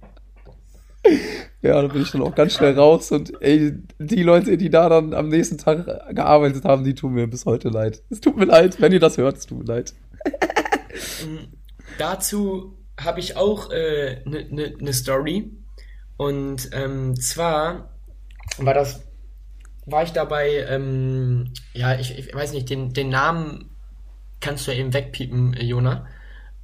[1.63, 4.89] Ja, da bin ich dann auch ganz schnell raus und ey, die Leute, die da
[4.89, 8.03] dann am nächsten Tag gearbeitet haben, die tun mir bis heute leid.
[8.11, 9.95] Es tut mir leid, wenn ihr das hört, es tut mir leid.
[11.23, 11.49] Ähm,
[11.99, 15.51] dazu habe ich auch eine äh, ne, ne, ne Story.
[16.17, 17.91] Und ähm, zwar
[18.59, 19.03] war das,
[19.87, 23.71] war ich dabei, ähm, ja, ich, ich weiß nicht, den, den Namen
[24.41, 26.07] kannst du ja eben wegpiepen, Jona.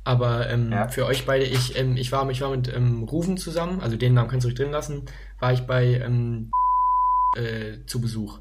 [0.05, 0.89] Aber ähm, ja.
[0.89, 4.15] für euch beide, ich, ähm, ich war, ich war mit ähm, Rufen zusammen, also den
[4.15, 5.05] Namen kannst du euch drin lassen,
[5.39, 6.51] war ich bei ähm,
[7.37, 8.39] äh, zu Besuch.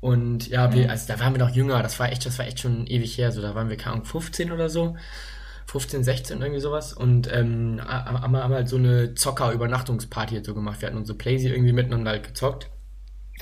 [0.00, 0.74] Und ja, mhm.
[0.74, 3.16] wir, also da waren wir noch jünger, das war echt, das war echt schon ewig
[3.16, 4.96] her, so da waren wir keine Ahnung, 15 oder so.
[5.66, 6.92] 15, 16, irgendwie sowas.
[6.92, 10.82] Und ähm, haben, haben halt so eine Zocker-Übernachtungsparty so gemacht.
[10.82, 12.68] Wir hatten unsere Playsee irgendwie miteinander halt gezockt.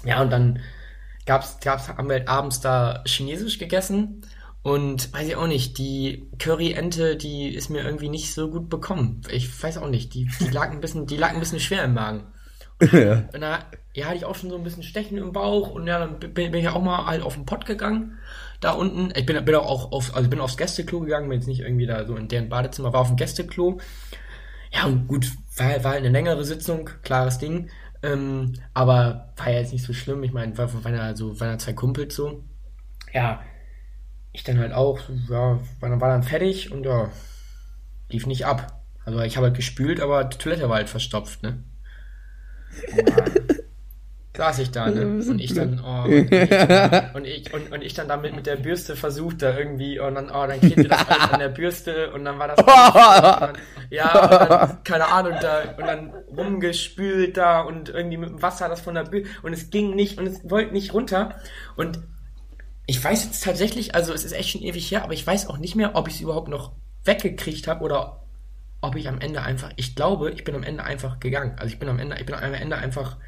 [0.05, 0.61] Ja, und dann
[1.27, 4.23] gab's, gab's, haben wir halt abends da Chinesisch gegessen.
[4.63, 9.23] Und weiß ich auch nicht, die Curry-Ente, die ist mir irgendwie nicht so gut bekommen.
[9.31, 11.95] Ich weiß auch nicht, die, die lag ein bisschen, die lag ein bisschen schwer im
[11.95, 12.27] Magen.
[12.93, 13.29] Ja.
[13.35, 13.59] Und da
[13.93, 16.33] ja, hatte ich auch schon so ein bisschen Stechen im Bauch und ja, dann bin,
[16.33, 18.19] bin ich auch mal halt auf den Pott gegangen.
[18.61, 19.13] Da unten.
[19.17, 22.07] Ich bin, bin auch auf, also bin aufs Gästeklo gegangen, bin jetzt nicht irgendwie da
[22.07, 23.81] so in deren Badezimmer, war auf dem Gästeklo.
[24.73, 27.69] Ja, und gut, war, war eine längere Sitzung, klares Ding.
[28.03, 30.23] Ähm, aber war ja jetzt nicht so schlimm.
[30.23, 32.45] Ich meine, war, waren ja so, waren ja zwei Kumpels so.
[33.13, 33.43] Ja,
[34.33, 37.11] ich dann halt auch, ja, war, war dann fertig und ja,
[38.09, 38.81] lief nicht ab.
[39.05, 41.63] Also ich habe halt gespült, aber die Toilette war halt verstopft, ne?
[44.41, 45.03] saß ich da, ne?
[45.07, 48.47] Und ich dann, oh, und ich, dann, und ich, und, und ich dann damit mit
[48.47, 52.11] der Bürste versucht, da irgendwie, und dann, oh, dann klebte das alles an der Bürste
[52.13, 52.57] und dann war das,
[53.41, 53.59] dann,
[53.91, 58.69] ja, und dann, keine Ahnung, da, und dann rumgespült da und irgendwie mit dem Wasser
[58.69, 61.35] das von der Bürste, und es ging nicht, und es wollte nicht runter,
[61.77, 61.99] und
[62.91, 65.59] ich weiß jetzt tatsächlich, also es ist echt schon ewig her, aber ich weiß auch
[65.59, 66.73] nicht mehr, ob ich es überhaupt noch
[67.05, 68.25] weggekriegt habe oder
[68.81, 71.55] ob ich am Ende einfach, ich glaube, ich bin am Ende einfach gegangen.
[71.57, 73.19] Also ich bin am Ende, ich bin am Ende einfach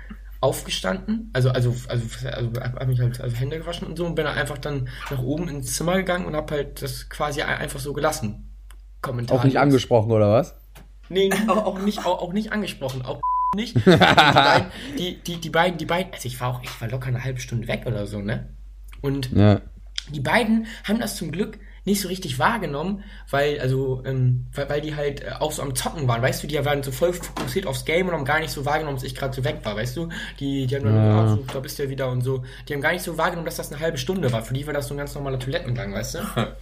[0.41, 4.25] aufgestanden, also also also, also habe mich halt also Hände gewaschen und so und bin
[4.25, 7.93] dann einfach dann nach oben ins Zimmer gegangen und habe halt das quasi einfach so
[7.93, 8.53] gelassen.
[9.01, 9.39] Kommentar.
[9.39, 10.57] Auch nicht angesprochen oder was?
[11.09, 13.21] Nee, auch, auch nicht auch, auch nicht angesprochen, auch
[13.55, 13.77] nicht.
[13.87, 17.07] die, beiden, die, die, die beiden, die beiden, also ich war auch, ich war locker
[17.07, 18.49] eine halbe Stunde weg oder so, ne?
[19.03, 19.61] Und ja.
[20.11, 24.81] die beiden haben das zum Glück nicht so richtig wahrgenommen, weil, also, ähm, weil, weil
[24.81, 27.67] die halt äh, auch so am Zocken waren, weißt du, die waren so voll fokussiert
[27.67, 29.97] aufs Game und haben gar nicht so wahrgenommen, dass ich gerade so weg war, weißt
[29.97, 30.09] du?
[30.39, 31.21] Die, die haben dann, ja.
[31.21, 32.45] ah, so, da bist du ja wieder und so.
[32.69, 34.43] Die haben gar nicht so wahrgenommen, dass das eine halbe Stunde war.
[34.43, 36.21] Für die war das so ein ganz normaler Toilettengang, weißt du?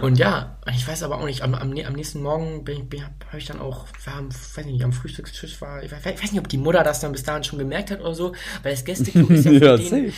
[0.00, 3.60] Und ja, ich weiß aber auch nicht, am, am, am nächsten Morgen habe ich dann
[3.60, 6.82] auch, war, weiß nicht, am Frühstückstisch war, ich weiß, ich weiß, nicht, ob die Mutter
[6.82, 10.12] das dann bis dahin schon gemerkt hat oder so, weil das Gästeklo ist ja, ja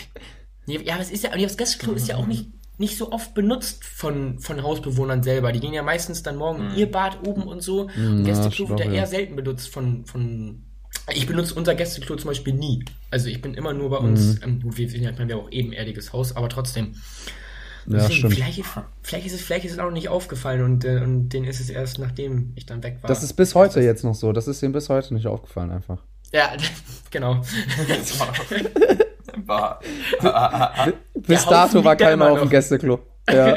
[0.66, 2.46] denen, ja, aber es ist ja, das Gästeklo ist ja auch nicht,
[2.78, 5.52] nicht so oft benutzt von, von Hausbewohnern selber.
[5.52, 6.78] Die gehen ja meistens dann morgen in mhm.
[6.78, 7.88] ihr Bad oben und so.
[7.96, 10.62] Mhm, Gästeklo wird ja eher selten benutzt von, von.
[11.14, 12.84] Ich benutze unser Gästeklo zum Beispiel nie.
[13.10, 14.42] Also ich bin immer nur bei uns, mhm.
[14.42, 16.96] ähm, gut, wir sind ja, ich meine, wir auch ebenerdiges Haus, aber trotzdem.
[17.88, 18.34] Ja, stimmt.
[18.34, 18.64] Vielleicht,
[19.02, 21.70] vielleicht, ist es, vielleicht ist es auch nicht aufgefallen und, äh, und denen ist es
[21.70, 23.08] erst nachdem ich dann weg war.
[23.08, 24.32] Das ist bis heute jetzt noch so.
[24.32, 26.02] Das ist ihm bis heute nicht aufgefallen einfach.
[26.32, 26.50] Ja,
[27.10, 27.42] genau.
[29.44, 29.80] war.
[31.14, 33.00] bis dato war keiner auf dem Gästeklo.
[33.28, 33.54] Ja.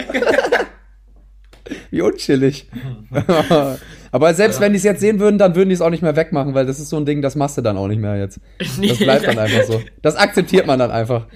[1.92, 2.70] Wie unchillig.
[4.12, 4.62] Aber selbst ja.
[4.62, 6.65] wenn die es jetzt sehen würden, dann würden die es auch nicht mehr wegmachen, weil
[6.65, 8.39] das ist so ein Ding, das machst du dann auch nicht mehr jetzt.
[8.60, 9.82] Das bleibt dann einfach so.
[10.02, 11.28] Das akzeptiert man dann einfach.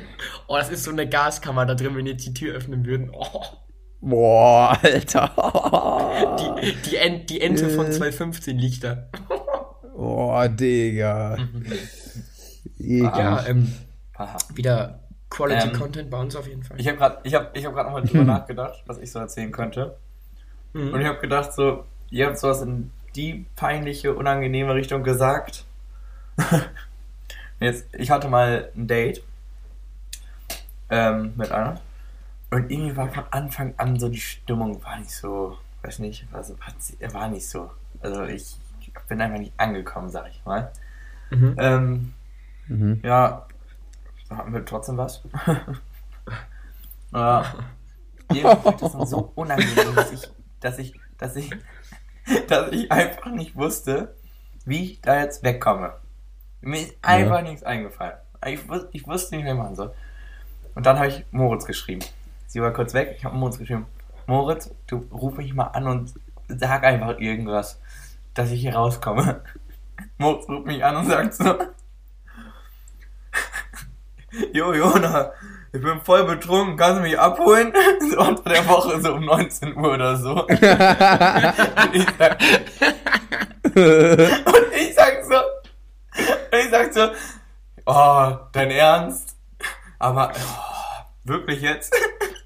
[0.47, 3.11] Oh, das ist so eine Gaskammer da drin, wenn die jetzt die Tür öffnen würden.
[3.13, 3.41] Oh.
[4.01, 5.31] Boah, Alter.
[6.61, 9.07] Die, die, Ent, die Ente von 215 liegt da.
[9.95, 11.37] Boah, Digga.
[11.37, 11.65] Mhm.
[12.77, 13.71] Ja, ähm,
[14.53, 14.99] wieder
[15.29, 16.79] Quality ähm, Content bei uns auf jeden Fall.
[16.79, 19.97] Ich habe gerade ich hab, ich hab nochmal drüber nachgedacht, was ich so erzählen könnte.
[20.73, 20.93] Mhm.
[20.93, 25.65] Und ich habe gedacht, so, ihr habt sowas in die peinliche, unangenehme Richtung gesagt.
[27.59, 29.23] Jetzt, ich hatte mal ein Date
[30.89, 31.79] ähm, mit einer.
[32.51, 36.55] Und irgendwie war von Anfang an so die Stimmung war nicht so, weiß nicht, also
[37.11, 37.71] war nicht so.
[38.01, 38.57] Also ich
[39.07, 40.71] bin einfach nicht angekommen, sag ich mal.
[41.31, 41.55] Mhm.
[41.57, 42.13] Ähm,
[42.67, 42.99] mhm.
[43.03, 43.47] Ja,
[44.29, 45.23] da hatten wir trotzdem was.
[47.13, 47.43] äh,
[48.33, 51.51] irgendwie das dann so unangenehm, dass ich, dass ich, dass ich,
[52.47, 54.15] dass ich einfach nicht wusste,
[54.65, 55.93] wie ich da jetzt wegkomme.
[56.61, 57.41] Mir ist einfach ja.
[57.41, 58.17] nichts eingefallen.
[58.45, 58.59] Ich,
[58.91, 59.93] ich wusste nicht, wie ich machen soll.
[60.75, 62.03] Und dann habe ich Moritz geschrieben.
[62.47, 63.85] Sie war kurz weg, ich habe Moritz geschrieben.
[64.27, 66.13] Moritz, du ruf mich mal an und
[66.47, 67.79] sag einfach irgendwas,
[68.33, 69.41] dass ich hier rauskomme.
[70.17, 71.57] Moritz ruft mich an und sagt so,
[74.53, 75.31] Jo, Jona,
[75.71, 77.73] ich bin voll betrunken, kannst du mich abholen?
[78.11, 80.45] So unter der Woche, so um 19 Uhr oder so.
[80.47, 82.43] und, ich sag,
[83.65, 85.35] und ich sag so,
[86.51, 87.09] und ich sag so,
[87.85, 89.35] oh, dein Ernst?
[89.99, 91.93] Aber, oh, wirklich jetzt?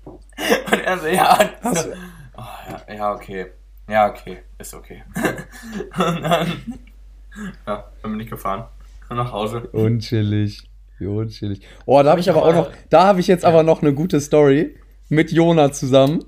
[0.06, 1.38] Und er so, ja,
[1.73, 1.91] so,
[2.38, 3.52] oh, ja, ja, okay.
[3.89, 5.04] Ja, okay, ist okay.
[5.15, 6.80] Und dann,
[7.65, 8.65] ja, dann bin ich gefahren.
[9.10, 9.62] Nach Hause.
[9.71, 10.69] Unchillig.
[10.99, 11.62] Wie unschillig.
[11.86, 14.19] Oh, da habe ich aber auch noch, da habe ich jetzt aber noch eine gute
[14.19, 14.75] Story
[15.10, 16.23] mit Jona zusammen.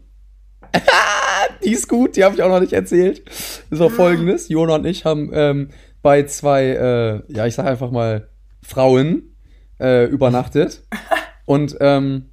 [1.63, 3.23] die ist gut, die habe ich auch noch nicht erzählt.
[3.69, 5.69] Das war folgendes: Jona und ich haben ähm,
[6.01, 8.29] bei zwei, äh, ja, ich sage einfach mal
[8.61, 9.35] Frauen
[9.79, 10.83] äh, übernachtet.
[11.45, 12.25] Und ähm,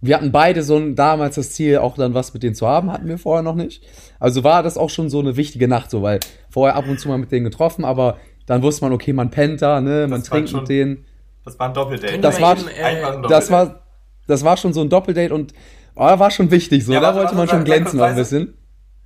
[0.00, 2.90] wir hatten beide so ein, damals das Ziel, auch dann was mit denen zu haben,
[2.90, 3.84] hatten wir vorher noch nicht.
[4.18, 7.08] Also war das auch schon so eine wichtige Nacht, so, weil vorher ab und zu
[7.08, 10.30] mal mit denen getroffen, aber dann wusste man, okay, man pennt da, ne, man das
[10.30, 11.04] trinkt mit denen.
[11.48, 12.18] Das war ein Doppeldate.
[12.18, 13.80] Das war, eben, äh, das war,
[14.26, 15.54] das war schon so ein Doppeldate und
[15.94, 16.92] oh, war schon wichtig so.
[16.92, 18.52] Ja, da wollte man schon glänzen ein bisschen.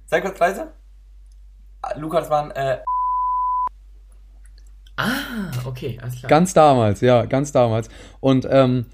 [0.06, 0.72] Sei kurz leise.
[1.96, 2.78] Lukas waren, äh,
[4.96, 6.28] Ah, okay, alles klar.
[6.28, 7.88] Ganz damals, ja, ganz damals.
[8.20, 8.86] Und ähm,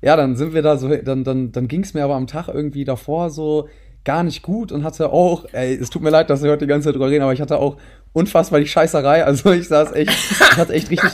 [0.00, 2.48] ja, dann sind wir da so, dann, dann, dann ging es mir aber am Tag
[2.48, 3.68] irgendwie davor so
[4.04, 6.68] gar nicht gut und hatte auch, ey, es tut mir leid, dass wir heute die
[6.68, 7.76] ganze Zeit drüber reden, aber ich hatte auch
[8.12, 9.24] unfassbar die Scheißerei.
[9.24, 11.10] Also ich saß echt, ich hatte echt richtig,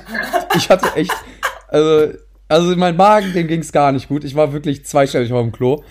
[0.56, 1.14] ich hatte echt
[1.70, 2.12] also,
[2.48, 4.24] also mein Magen, dem ging es gar nicht gut.
[4.24, 5.82] Ich war wirklich zweistellig auf dem Klo.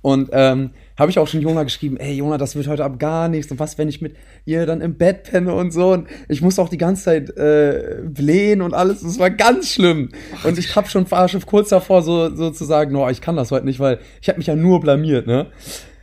[0.00, 3.28] Und ähm, habe ich auch schon Jona geschrieben, ey Jona, das wird heute ab gar
[3.28, 3.50] nichts.
[3.50, 5.92] Und was, wenn ich mit ihr dann im Bett penne und so.
[5.92, 9.02] Und ich muss auch die ganze Zeit äh, blähen und alles.
[9.02, 10.10] Das war ganz schlimm.
[10.44, 13.50] Und ich habe schon, schon kurz davor, so, so zu sagen, no, ich kann das
[13.50, 15.46] heute nicht, weil ich habe mich ja nur blamiert, ne?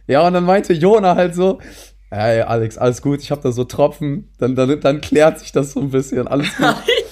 [0.08, 1.60] Ja, und dann meinte Jona halt so,
[2.12, 5.72] ey Alex, alles gut, ich habe da so Tropfen, dann, dann, dann klärt sich das
[5.72, 6.76] so ein bisschen, alles gut.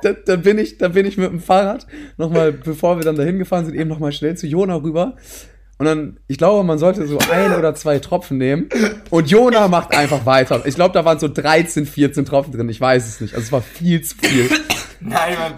[0.02, 1.86] dann, dann, bin ich, dann bin ich mit dem Fahrrad
[2.16, 5.16] nochmal, bevor wir dann dahin gefahren sind, eben nochmal schnell zu Jona rüber.
[5.78, 8.68] Und dann, ich glaube, man sollte so ein oder zwei Tropfen nehmen.
[9.08, 10.60] Und Jona macht einfach weiter.
[10.66, 12.68] Ich glaube, da waren so 13, 14 Tropfen drin.
[12.68, 13.34] Ich weiß es nicht.
[13.34, 14.50] Also es war viel zu viel.
[15.00, 15.54] Nein, man,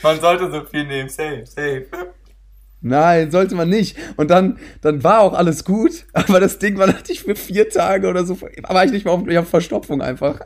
[0.00, 1.08] man sollte so viel nehmen.
[1.08, 1.86] Safe, safe.
[2.82, 3.96] Nein, sollte man nicht.
[4.16, 6.04] Und dann, dann war auch alles gut.
[6.12, 8.40] Aber das Ding war natürlich für vier Tage oder so.
[8.40, 10.38] War ich nicht mehr auf, ich habe Verstopfung einfach.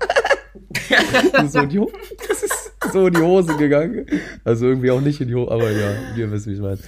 [1.48, 1.86] So, in die
[2.28, 4.06] das ist so in die Hose gegangen.
[4.44, 6.78] Also irgendwie auch nicht in die Hose, aber ja, ihr wisst, wie ich meine.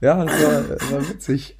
[0.00, 1.56] Ja, das war, das war witzig.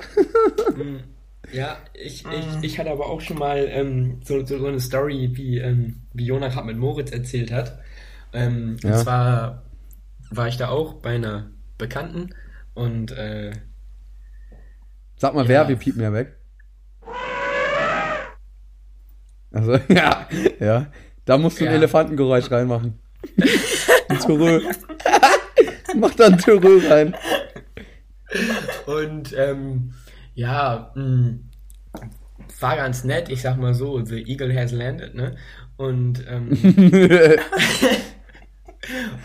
[1.53, 5.31] Ja, ich, ich, ich hatte aber auch schon mal ähm, so, so, so eine Story,
[5.35, 7.79] wie, ähm, wie Jonah gerade mit Moritz erzählt hat.
[8.33, 8.90] Ähm, ja.
[8.90, 9.62] Und zwar
[10.31, 12.35] war ich da auch bei einer Bekannten
[12.75, 13.53] und äh,
[15.16, 15.49] Sag mal ja.
[15.49, 16.37] wer, wir piepen ja weg.
[19.53, 20.29] Also, ja,
[20.61, 20.87] ja.
[21.27, 21.71] Da musst du ja.
[21.71, 22.99] ein Elefantengeräusch reinmachen.
[24.09, 24.62] ein Törö.
[25.97, 27.15] Mach da ein Törö rein.
[28.87, 29.93] Und ähm,
[30.35, 31.51] ja, mh, hm,
[32.61, 35.37] war ganz nett, ich sag mal so, The Eagle has landed, ne?
[35.77, 36.57] Und ähm,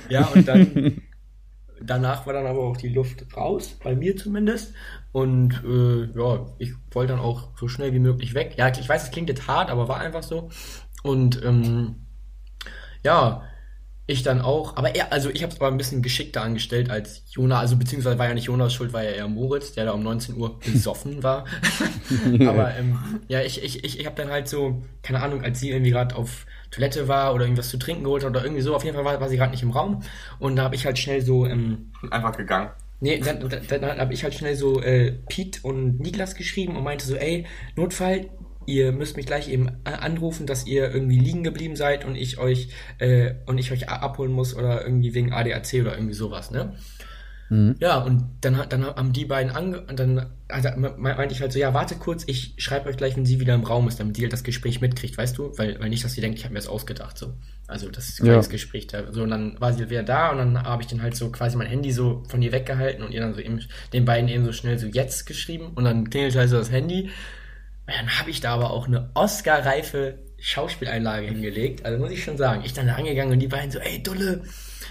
[0.10, 1.02] ja, und dann
[1.84, 4.74] danach war dann aber auch die Luft raus, bei mir zumindest.
[5.12, 8.56] Und äh, ja, ich wollte dann auch so schnell wie möglich weg.
[8.58, 10.50] Ja, ich weiß, es klingt jetzt hart, aber war einfach so.
[11.04, 11.96] Und ähm,
[13.04, 13.44] ja,
[14.08, 17.24] ich dann auch, aber er, also ich habe es aber ein bisschen geschickter angestellt als
[17.30, 20.04] Jonas, also beziehungsweise war ja nicht Jonas schuld, war ja eher Moritz, der da um
[20.04, 21.46] 19 Uhr besoffen war.
[22.48, 25.70] aber ähm, ja, ich, ich, ich, ich habe dann halt so, keine Ahnung, als sie
[25.70, 28.84] irgendwie gerade auf Toilette war oder irgendwas zu trinken geholt hat oder irgendwie so, auf
[28.84, 30.04] jeden Fall war, war sie gerade nicht im Raum
[30.40, 32.70] und da habe ich halt schnell so ähm, einfach gegangen.
[33.00, 36.84] Nee, dann, dann, dann habe ich halt schnell so äh, Pete und Niklas geschrieben und
[36.84, 38.30] meinte so, ey, Notfall,
[38.66, 42.70] ihr müsst mich gleich eben anrufen, dass ihr irgendwie liegen geblieben seid und ich euch
[43.00, 46.76] äh, und ich euch abholen muss oder irgendwie wegen ADAC oder irgendwie sowas, ne?
[47.52, 47.76] Mhm.
[47.80, 51.60] Ja, und dann, dann haben die beiden ange und dann also, meinte ich halt so,
[51.60, 54.22] ja, warte kurz, ich schreibe euch gleich, wenn sie wieder im Raum ist, damit die
[54.22, 55.52] halt das Gespräch mitkriegt, weißt du?
[55.58, 57.34] Weil, weil nicht, dass sie denkt, ich habe mir das ausgedacht, so.
[57.68, 58.36] Also das ist ja.
[58.36, 59.12] das Gespräch da.
[59.12, 61.58] So, und dann war sie wieder da und dann habe ich dann halt so quasi
[61.58, 63.60] mein Handy so von ihr weggehalten und ihr dann so eben
[63.92, 67.10] den beiden eben so schnell so jetzt geschrieben und dann klingelt halt so das Handy
[67.92, 71.86] dann habe ich da aber auch eine Oscar-reife Schauspieleinlage hingelegt.
[71.86, 72.64] Also muss ich schon sagen.
[72.66, 74.44] Ich dann da angegangen und die beiden so, ey Dulle,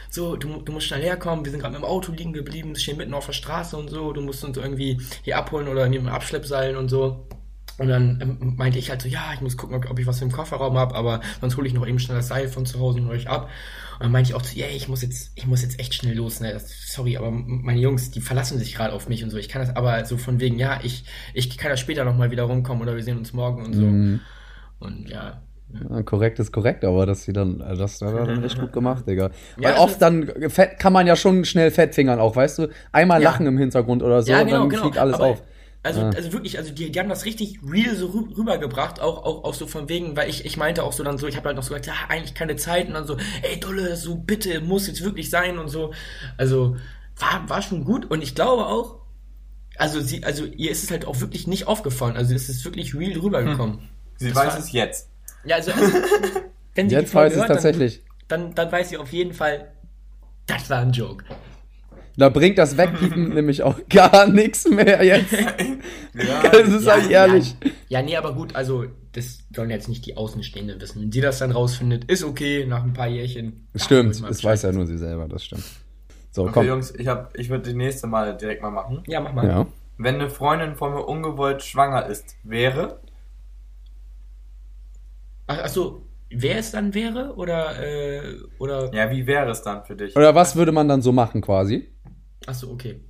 [0.09, 2.97] so, du, du musst schnell herkommen, wir sind gerade mit dem Auto liegen geblieben, stehen
[2.97, 6.09] mitten auf der Straße und so, du musst uns irgendwie hier abholen oder mit dem
[6.09, 7.27] Abschleppseilen und so.
[7.79, 10.21] Und dann ähm, meinte ich halt so, ja, ich muss gucken, ob, ob ich was
[10.21, 12.99] im Kofferraum habe, aber sonst hole ich noch eben schnell das Seil von zu Hause
[12.99, 13.49] und euch ab.
[14.01, 16.17] Und dann meinte ich auch so, yeah, ich muss jetzt, ich muss jetzt echt schnell
[16.17, 16.55] los, ne?
[16.55, 19.37] Das, sorry, aber meine Jungs, die verlassen sich gerade auf mich und so.
[19.37, 22.45] Ich kann das aber so von wegen, ja, ich, ich kann da später nochmal wieder
[22.45, 23.83] rumkommen oder wir sehen uns morgen und so.
[23.83, 24.21] Mhm.
[24.79, 28.43] Und ja, ja, korrekt ist korrekt, aber dass sie dann, äh, das hat er dann
[28.43, 29.31] echt gut gemacht, Digga.
[29.57, 32.69] Weil ja, oft dann fett, kann man ja schon schnell fettfingern auch, weißt du?
[32.93, 33.31] Einmal ja.
[33.31, 34.83] lachen im Hintergrund oder so genau, und dann genau.
[34.83, 35.43] fliegt alles aber, auf.
[35.83, 36.11] Also, ja.
[36.11, 39.67] also wirklich, also die, die haben das richtig real so rübergebracht, auch, auch, auch so
[39.67, 41.71] von wegen, weil ich, ich meinte auch so dann so, ich habe halt noch so
[41.71, 45.31] gesagt, ja, eigentlich keine Zeit und dann so, ey Dolle, so bitte, muss jetzt wirklich
[45.31, 45.95] sein und so.
[46.37, 46.77] Also
[47.17, 49.01] war, war schon gut und ich glaube auch,
[49.77, 52.95] also sie, also ihr ist es halt auch wirklich nicht aufgefallen, also es ist wirklich
[52.95, 53.79] real rübergekommen.
[53.79, 53.89] Hm.
[54.19, 55.09] Sie das weiß war, es jetzt.
[55.45, 55.99] Ja, also, also
[56.75, 58.03] wenn sie jetzt weiß es tatsächlich.
[58.29, 59.73] Dann, dann, dann weiß sie auf jeden Fall,
[60.47, 61.25] das war ein Joke.
[62.17, 65.33] Da bringt das Wegpiepen nämlich auch gar nichts mehr jetzt.
[65.33, 67.57] ja, das ist ja, halt ehrlich.
[67.63, 71.03] Ja, ja, nee, aber gut, also das sollen jetzt nicht die Außenstehenden wissen.
[71.03, 73.67] Wenn sie das dann rausfindet, ist okay, nach ein paar Jährchen.
[73.75, 75.65] Stimmt, das weiß ja nur sie selber, das stimmt.
[76.31, 76.67] So, okay, komm.
[76.67, 79.03] Jungs, ich, hab, ich würde die nächste Mal direkt mal machen.
[79.07, 79.47] Ja, mach mal.
[79.47, 79.67] Ja.
[79.99, 83.01] Wenn eine Freundin von mir ungewollt schwanger ist, wäre?
[85.47, 89.85] Ach, ach so, wer es dann wäre oder äh, oder ja wie wäre es dann
[89.85, 91.89] für dich oder was würde man dann so machen quasi
[92.47, 93.01] Achso, okay.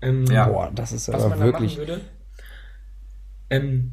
[0.00, 0.48] Ähm, ja.
[0.48, 1.78] Boah, das ist aber wirklich.
[3.48, 3.92] Ähm,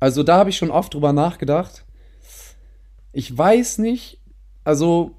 [0.00, 1.84] also da habe ich schon oft drüber nachgedacht.
[3.12, 4.20] Ich weiß nicht,
[4.64, 5.16] also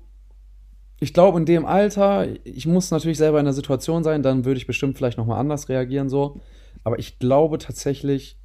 [1.00, 4.58] ich glaube in dem Alter, ich muss natürlich selber in der Situation sein, dann würde
[4.58, 6.40] ich bestimmt vielleicht nochmal anders reagieren so.
[6.84, 8.38] Aber ich glaube tatsächlich,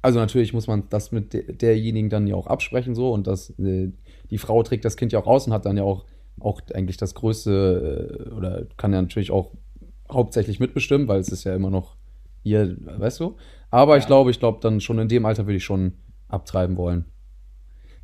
[0.00, 3.50] also natürlich muss man das mit de derjenigen dann ja auch absprechen so und das,
[3.58, 3.92] äh,
[4.30, 6.06] die Frau trägt das Kind ja auch raus und hat dann ja auch
[6.40, 9.52] auch eigentlich das größte äh, oder kann ja natürlich auch
[10.10, 11.96] hauptsächlich mitbestimmen, weil es ist ja immer noch
[12.42, 13.36] ihr, weißt du?
[13.70, 13.98] Aber ja.
[13.98, 15.94] ich glaube, ich glaube dann schon in dem Alter würde ich schon
[16.28, 17.06] abtreiben wollen.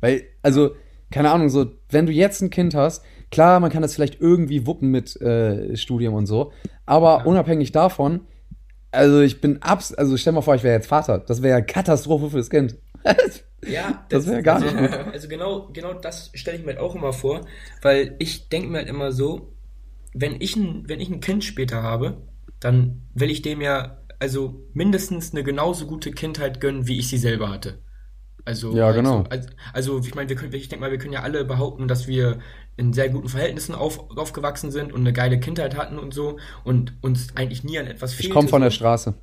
[0.01, 0.71] Weil, also,
[1.11, 4.65] keine Ahnung, so, wenn du jetzt ein Kind hast, klar, man kann das vielleicht irgendwie
[4.65, 6.51] wuppen mit äh, Studium und so,
[6.85, 7.23] aber ja.
[7.25, 8.21] unabhängig davon,
[8.91, 11.65] also ich bin abs, also stell mal vor, ich wäre jetzt Vater, das wäre ja
[11.65, 12.77] Katastrophe fürs Kind.
[13.65, 14.75] Ja, das, wäre gar nicht.
[14.75, 17.45] Also, also genau, genau das stelle ich mir halt auch immer vor,
[17.81, 19.53] weil ich denke mir halt immer so,
[20.13, 22.21] wenn ich ein, wenn ich ein Kind später habe,
[22.59, 27.17] dann will ich dem ja also mindestens eine genauso gute Kindheit gönnen, wie ich sie
[27.17, 27.79] selber hatte.
[28.45, 29.23] Also, ja, genau.
[29.29, 32.07] Also, also ich meine, wir können, ich denke mal, wir können ja alle behaupten, dass
[32.07, 32.39] wir
[32.79, 36.93] in sehr guten Verhältnissen auf, aufgewachsen sind und eine geile Kindheit hatten und so und
[37.01, 38.29] uns eigentlich nie an etwas fehlt.
[38.29, 39.13] Ich komme von der Straße.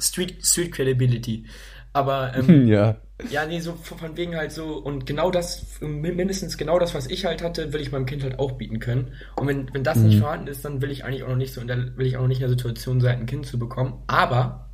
[0.00, 1.46] Street, Street Credibility.
[1.92, 2.96] Aber ähm, ja.
[3.30, 7.24] Ja, nee, so von wegen halt so, und genau das, mindestens genau das, was ich
[7.24, 9.12] halt hatte, will ich meinem Kind halt auch bieten können.
[9.34, 10.06] Und wenn, wenn das mhm.
[10.06, 12.16] nicht vorhanden ist, dann will ich eigentlich auch noch nicht so in der, will ich
[12.16, 14.04] auch noch nicht in der Situation sein, ein Kind zu bekommen.
[14.06, 14.70] Aber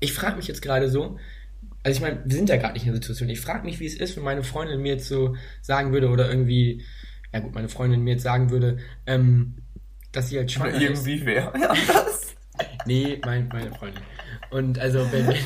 [0.00, 1.16] ich frage mich jetzt gerade so,
[1.86, 3.28] also ich meine, wir sind ja gerade nicht in der Situation.
[3.28, 6.28] Ich frage mich, wie es ist, wenn meine Freundin mir jetzt so sagen würde, oder
[6.28, 6.82] irgendwie,
[7.32, 9.58] ja gut, meine Freundin mir jetzt sagen würde, ähm,
[10.10, 11.22] dass sie halt schwanger oder irgendwie ist.
[11.22, 11.52] Irgendwie wer?
[11.60, 12.34] Ja, das.
[12.86, 14.02] Nee, mein, meine Freundin.
[14.50, 15.36] Und also, wenn, wenn,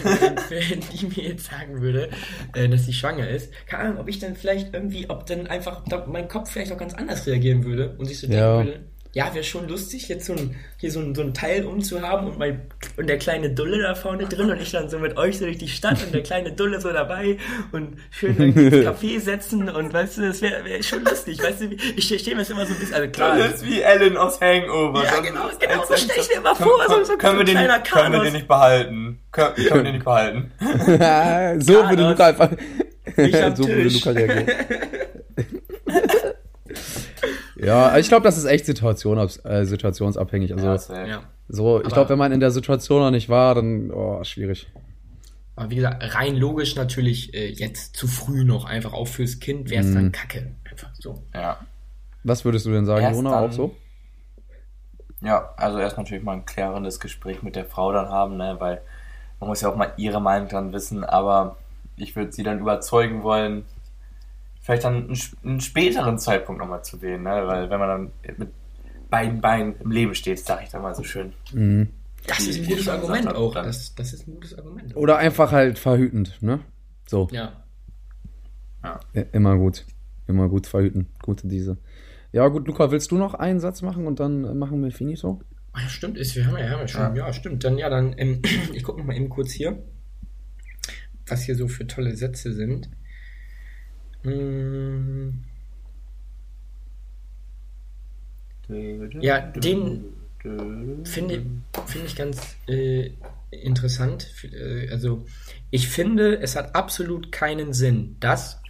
[0.48, 2.08] wenn die mir jetzt sagen würde,
[2.54, 5.84] äh, dass sie schwanger ist, keine Ahnung, ob ich dann vielleicht irgendwie, ob dann einfach
[6.06, 8.62] mein Kopf vielleicht auch ganz anders reagieren würde und sich so ja.
[8.62, 8.90] denken würde.
[9.12, 12.38] Ja, wäre schon lustig, jetzt so ein, hier so ein, so ein Teil umzuhaben und,
[12.38, 12.62] mein,
[12.96, 15.58] und der kleine Dulle da vorne drin und ich dann so mit euch so durch
[15.58, 17.38] die Stadt und der kleine Dulle so dabei
[17.72, 21.70] und schön ins Café setzen und weißt du, das wäre wär schon lustig, weißt du,
[21.96, 23.36] ich stelle mir das immer so ein bisschen, also klar.
[23.36, 25.02] Das ist wie Ellen aus Hangover.
[25.02, 27.54] Ja, genau, genau, so stelle ich mir immer vor, so, so, können, so ein wir
[27.54, 29.18] kleiner den, Können wir den nicht behalten?
[29.32, 30.52] Können, können wir den nicht behalten?
[31.60, 32.50] so würde Luca einfach,
[33.56, 34.46] so würde Luca reagieren.
[37.62, 40.54] Ja, ich glaube, das ist echt Situation, äh, situationsabhängig.
[40.54, 44.22] Also, ja, so, ich glaube, wenn man in der Situation noch nicht war, dann, oh,
[44.24, 44.70] schwierig.
[45.56, 49.68] Aber wie gesagt, rein logisch natürlich äh, jetzt zu früh noch, einfach auch fürs Kind
[49.68, 49.94] wäre es mm.
[49.94, 50.12] dann mhm.
[50.12, 50.52] kacke.
[50.70, 51.22] Einfach so.
[51.34, 51.58] Ja.
[52.24, 53.76] Was würdest du denn sagen, erst Jona, auch so?
[55.20, 58.80] Ja, also erst natürlich mal ein klärendes Gespräch mit der Frau dann haben, ne, weil
[59.38, 61.56] man muss ja auch mal ihre Meinung dann wissen, aber
[61.96, 63.64] ich würde sie dann überzeugen wollen,
[64.60, 67.42] vielleicht dann einen, einen späteren Zeitpunkt nochmal zu wählen, ne?
[67.46, 68.50] weil wenn man dann mit
[69.08, 71.32] beiden Beinen im Leben steht, sage ich da mal so schön.
[71.52, 71.88] Mhm.
[72.26, 73.54] Das ist ein gutes Argument auch.
[73.54, 74.94] Das, das ist ein gutes Argument.
[74.94, 76.60] Oder einfach halt verhütend, ne?
[77.06, 77.28] So.
[77.32, 77.64] Ja.
[78.84, 79.00] ja.
[79.32, 79.86] Immer gut.
[80.26, 81.08] Immer gut verhüten.
[81.22, 81.78] Gute diese.
[82.32, 85.40] Ja, gut, Luca, willst du noch einen Satz machen und dann machen wir Finito?
[85.72, 87.26] Ach ja, stimmt, ist, wir haben ja, ja schon, ja.
[87.26, 87.64] ja, stimmt.
[87.64, 88.42] Dann ja, dann, ähm,
[88.72, 89.82] ich gucke nochmal eben kurz hier,
[91.26, 92.90] was hier so für tolle Sätze sind.
[94.22, 95.44] Hm.
[99.20, 100.04] Ja, den
[101.04, 101.44] finde
[101.86, 103.10] find ich ganz äh,
[103.50, 104.28] interessant.
[104.44, 105.26] Äh, also,
[105.70, 108.60] ich finde, es hat absolut keinen Sinn, dass.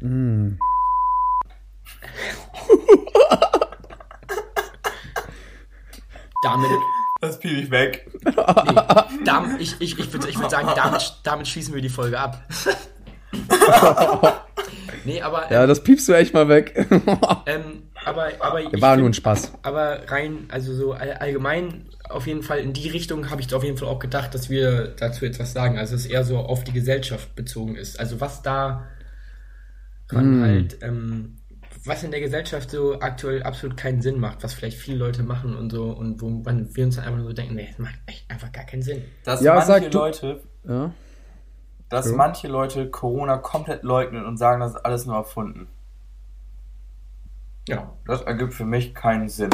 [0.00, 0.56] Mm.
[6.42, 6.70] damit.
[7.20, 8.08] Das piep ich weg.
[8.24, 8.32] Nee,
[9.24, 12.44] damit, ich ich, ich würde ich würd sagen, damit, damit schließen wir die Folge ab.
[15.04, 15.50] nee, aber.
[15.50, 16.74] Ja, das piepst du echt mal weg.
[17.46, 19.52] ähm, aber, aber War nur ein Spaß.
[19.62, 23.76] Aber rein, also so allgemein, auf jeden Fall in die Richtung habe ich auf jeden
[23.76, 25.78] Fall auch gedacht, dass wir dazu etwas sagen.
[25.78, 28.00] Also es eher so auf die Gesellschaft bezogen ist.
[28.00, 28.86] Also was da
[30.08, 30.42] dran mm.
[30.42, 31.36] halt, ähm,
[31.84, 35.54] was in der Gesellschaft so aktuell absolut keinen Sinn macht, was vielleicht viele Leute machen
[35.54, 38.30] und so und wo wir uns dann einfach nur so denken, nee, das macht echt
[38.30, 39.02] einfach gar keinen Sinn.
[39.24, 40.92] Dass ja, manche Leute, ja
[41.88, 42.16] dass ja.
[42.16, 45.68] manche Leute Corona komplett leugnen und sagen, das ist alles nur erfunden.
[47.68, 47.92] Ja.
[48.06, 49.50] Das ergibt für mich keinen Sinn.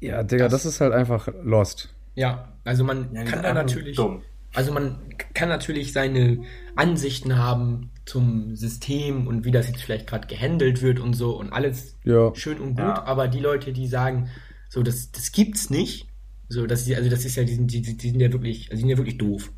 [0.00, 1.94] Ja, Digga, das, das ist halt einfach lost.
[2.14, 3.96] Ja, also man ja, kann da natürlich.
[3.96, 4.22] Dumm.
[4.54, 4.98] Also man
[5.32, 6.42] kann natürlich seine
[6.76, 11.52] Ansichten haben zum System und wie das jetzt vielleicht gerade gehandelt wird und so und
[11.52, 12.34] alles ja.
[12.34, 13.04] schön und gut, ja.
[13.04, 14.28] aber die Leute, die sagen,
[14.68, 16.08] so das, das gibt's nicht,
[16.48, 18.74] so das ist, also das ist ja, die sind, die, die sind ja wirklich, also
[18.74, 19.52] die sind ja wirklich doof.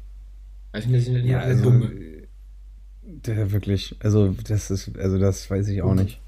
[0.74, 1.92] Also das sind ja, also, dumme.
[3.02, 6.20] Der wirklich, also das ist, also das weiß ich auch nicht.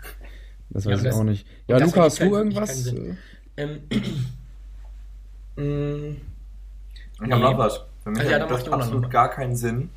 [0.71, 1.49] Das weiß ja, ich das, auch nicht.
[1.67, 2.95] Ja, Luca, hast du irgendwas?
[3.57, 3.81] Ähm,
[5.57, 6.17] mm,
[7.25, 7.81] ich habe noch was.
[8.05, 9.91] Für mich ja, das absolut gar keinen Sinn,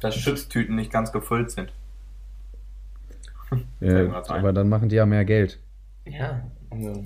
[0.00, 1.70] dass Chipstüten nicht ganz gefüllt sind.
[3.80, 5.58] Ja, aber dann machen die ja mehr Geld.
[6.06, 7.04] Ja, also.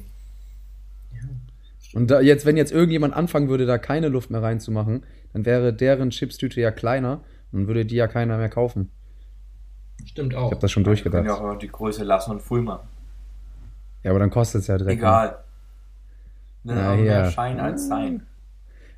[1.92, 2.00] Ja.
[2.00, 5.72] Und da jetzt, wenn jetzt irgendjemand anfangen würde, da keine Luft mehr reinzumachen, dann wäre
[5.72, 7.20] deren Chipstüte ja kleiner
[7.52, 8.90] und würde die ja keiner mehr kaufen.
[10.04, 10.46] Stimmt auch.
[10.46, 11.26] Ich habe das schon durchgedacht.
[11.26, 12.88] Ja, auch die Größe lassen und full machen.
[14.02, 14.98] Ja, aber dann kostet es ja direkt.
[14.98, 15.44] Egal.
[16.62, 18.26] Ne, ja, mehr Schein als Sein.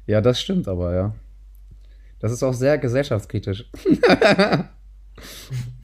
[0.07, 1.15] Ja, das stimmt aber, ja.
[2.19, 3.69] Das ist auch sehr gesellschaftskritisch.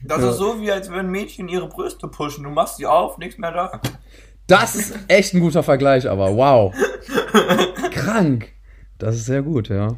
[0.03, 2.43] das ist so, wie als würden Mädchen ihre Brüste pushen.
[2.43, 3.81] Du machst sie auf, nichts mehr da.
[4.49, 6.75] Das ist echt ein guter Vergleich, aber wow.
[7.91, 8.51] Krank.
[8.97, 9.97] Das ist sehr gut, ja.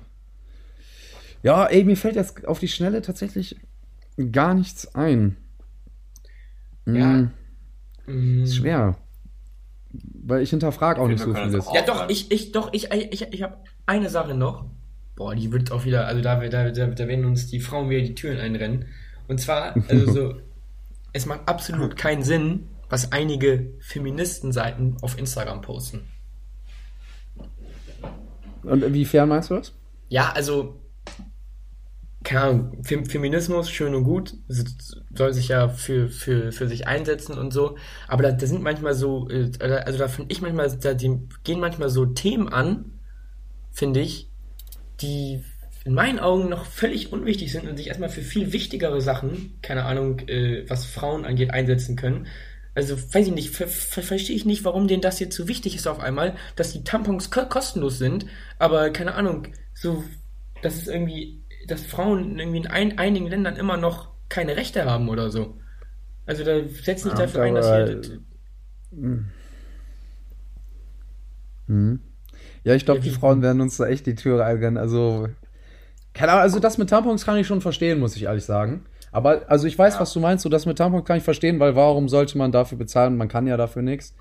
[1.42, 3.56] Ja, ey, mir fällt jetzt auf die Schnelle tatsächlich
[4.32, 5.38] gar nichts ein.
[6.86, 7.30] Ja.
[8.06, 8.98] Mm, ist schwer.
[10.24, 11.66] Weil ich hinterfrage auch nicht so vieles.
[11.74, 14.66] Ja, doch, ich, ich, doch, ich, ich, ich habe eine Sache noch.
[15.16, 18.02] Boah, die wird auch wieder, also da, da, da, da werden uns die Frauen wieder
[18.02, 18.86] die Türen einrennen.
[19.28, 20.34] Und zwar, also so,
[21.14, 26.02] es macht absolut keinen Sinn, was einige Feministenseiten auf Instagram posten.
[28.64, 29.74] Und inwiefern meinst du das?
[30.10, 30.78] Ja, also
[32.24, 37.52] keine Ahnung, Feminismus, schön und gut, soll sich ja für, für, für sich einsetzen und
[37.52, 37.78] so,
[38.08, 41.60] aber da, da sind manchmal so, äh, also da finde ich manchmal, da die gehen
[41.60, 43.00] manchmal so Themen an,
[43.72, 44.30] finde ich,
[45.02, 45.44] die
[45.84, 49.86] in meinen Augen noch völlig unwichtig sind und sich erstmal für viel wichtigere Sachen, keine
[49.86, 52.28] Ahnung, äh, was Frauen angeht, einsetzen können.
[52.74, 55.76] Also, weiß ich nicht, ver ver verstehe ich nicht, warum denen das jetzt so wichtig
[55.76, 58.26] ist auf einmal, dass die Tampons ko kostenlos sind,
[58.60, 60.04] aber keine Ahnung, so,
[60.62, 65.10] das ist irgendwie dass Frauen irgendwie in ein, einigen Ländern immer noch keine Rechte haben
[65.10, 65.58] oder so.
[66.26, 68.02] Also da setzt sich ja, dafür ein, dass hier.
[71.68, 72.00] Mhm.
[72.64, 74.78] Ja, ich glaube, die Frauen werden uns da echt die Tür reinigen.
[74.78, 75.30] Also,
[76.14, 78.86] keine Ahnung, also das mit Tampons kann ich schon verstehen, muss ich ehrlich sagen.
[79.12, 80.00] Aber, also ich weiß, ja.
[80.00, 82.78] was du meinst, so das mit Tampons kann ich verstehen, weil warum sollte man dafür
[82.78, 83.18] bezahlen?
[83.18, 84.16] Man kann ja dafür nichts.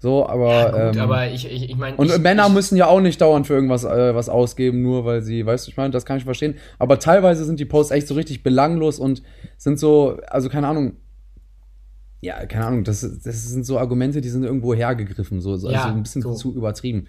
[0.00, 0.48] So, aber.
[0.48, 1.96] Ja, gut, ähm, aber ich, ich, ich meine.
[1.96, 5.04] Und ich, Männer ich, müssen ja auch nicht dauernd für irgendwas äh, was ausgeben, nur
[5.04, 6.54] weil sie, weißt du, ich meine, das kann ich verstehen.
[6.78, 9.22] Aber teilweise sind die Posts echt so richtig belanglos und
[9.56, 10.92] sind so, also keine Ahnung.
[12.20, 15.84] Ja, keine Ahnung, das, das sind so Argumente, die sind irgendwo hergegriffen, so, so ja,
[15.84, 16.34] also ein bisschen so.
[16.34, 17.06] zu übertrieben.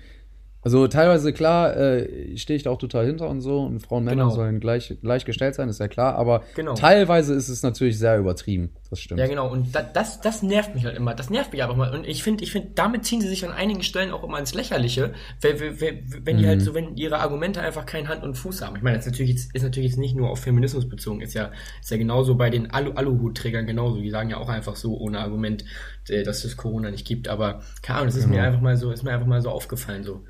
[0.62, 4.06] Also teilweise klar, äh, stehe ich da auch total hinter und so und Frauen und
[4.06, 4.36] Männer genau.
[4.36, 6.74] sollen gleich, gleichgestellt sein, ist ja klar, aber genau.
[6.74, 9.22] teilweise ist es natürlich sehr übertrieben, das stimmt.
[9.22, 11.96] Ja genau, und da, das, das nervt mich halt immer, das nervt mich einfach mal
[11.96, 14.54] und ich finde, ich finde, damit ziehen sie sich an einigen Stellen auch immer ins
[14.54, 16.60] Lächerliche, wenn, wenn, wenn die halt mhm.
[16.60, 18.76] halt so, wenn ihre Argumente einfach keinen Hand und Fuß haben.
[18.76, 21.36] Ich meine, das ist natürlich jetzt, ist natürlich jetzt nicht nur auf Feminismus bezogen, ist
[21.36, 24.98] ja, ist ja genauso bei den Alu Aluhutträgern genauso, die sagen ja auch einfach so
[24.98, 25.64] ohne Argument,
[26.10, 28.36] äh, dass es Corona nicht gibt, aber keine Ahnung, das ist genau.
[28.36, 30.26] mir einfach mal so, ist mir einfach mal so aufgefallen so.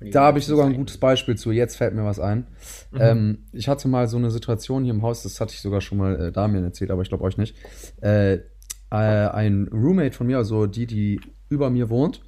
[0.00, 1.52] Da habe ich sogar ein gutes Beispiel zu.
[1.52, 2.46] Jetzt fällt mir was ein.
[2.92, 2.98] Mhm.
[3.00, 5.98] Ähm, ich hatte mal so eine Situation hier im Haus, das hatte ich sogar schon
[5.98, 7.54] mal äh, Damien erzählt, aber ich glaube euch nicht.
[8.00, 8.38] Äh,
[8.90, 12.22] äh, ein Roommate von mir, also die, die über mir wohnt,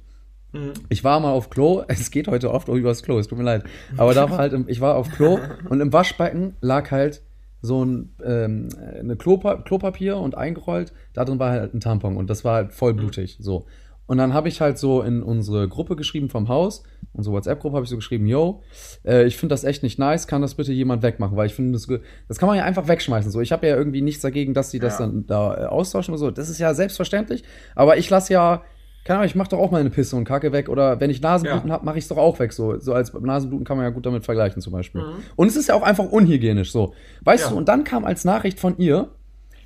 [0.51, 0.73] mhm.
[0.89, 3.43] ich war mal auf Klo, es geht heute oft auch übers Klo, es tut mir
[3.43, 3.63] leid.
[3.97, 7.21] Aber da war halt, im, ich war auf Klo und im Waschbecken lag halt
[7.61, 8.67] so ein ähm,
[8.99, 12.73] eine Klopa Klopapier und eingerollt, da drin war halt ein Tampon und das war halt
[12.73, 13.37] voll blutig.
[13.39, 13.65] So.
[14.05, 16.83] Und dann habe ich halt so in unsere Gruppe geschrieben vom Haus,
[17.13, 18.61] unsere WhatsApp-Gruppe habe ich so geschrieben, yo,
[19.05, 21.73] äh, ich finde das echt nicht nice, kann das bitte jemand wegmachen, weil ich finde,
[21.73, 21.87] das,
[22.27, 23.31] das kann man ja einfach wegschmeißen.
[23.31, 25.05] So, ich habe ja irgendwie nichts dagegen, dass die das ja.
[25.05, 26.31] dann da äh, austauschen oder so.
[26.31, 27.43] Das ist ja selbstverständlich.
[27.75, 28.63] Aber ich lasse ja,
[29.05, 30.69] keine Ahnung, ich mache doch auch meine Pisse und Kacke weg.
[30.69, 31.75] Oder wenn ich Nasenbluten ja.
[31.75, 32.53] habe, mache ich es doch auch weg.
[32.53, 35.01] So, so als Nasenbluten kann man ja gut damit vergleichen zum Beispiel.
[35.01, 35.15] Mhm.
[35.35, 36.93] Und es ist ja auch einfach unhygienisch so.
[37.21, 37.49] Weißt ja.
[37.51, 39.09] du, und dann kam als Nachricht von ihr,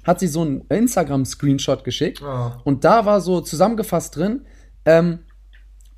[0.08, 2.51] hat sie so einen Instagram-Screenshot geschickt oh.
[2.64, 4.45] und da war so zusammengefasst drin,
[4.86, 5.20] ähm,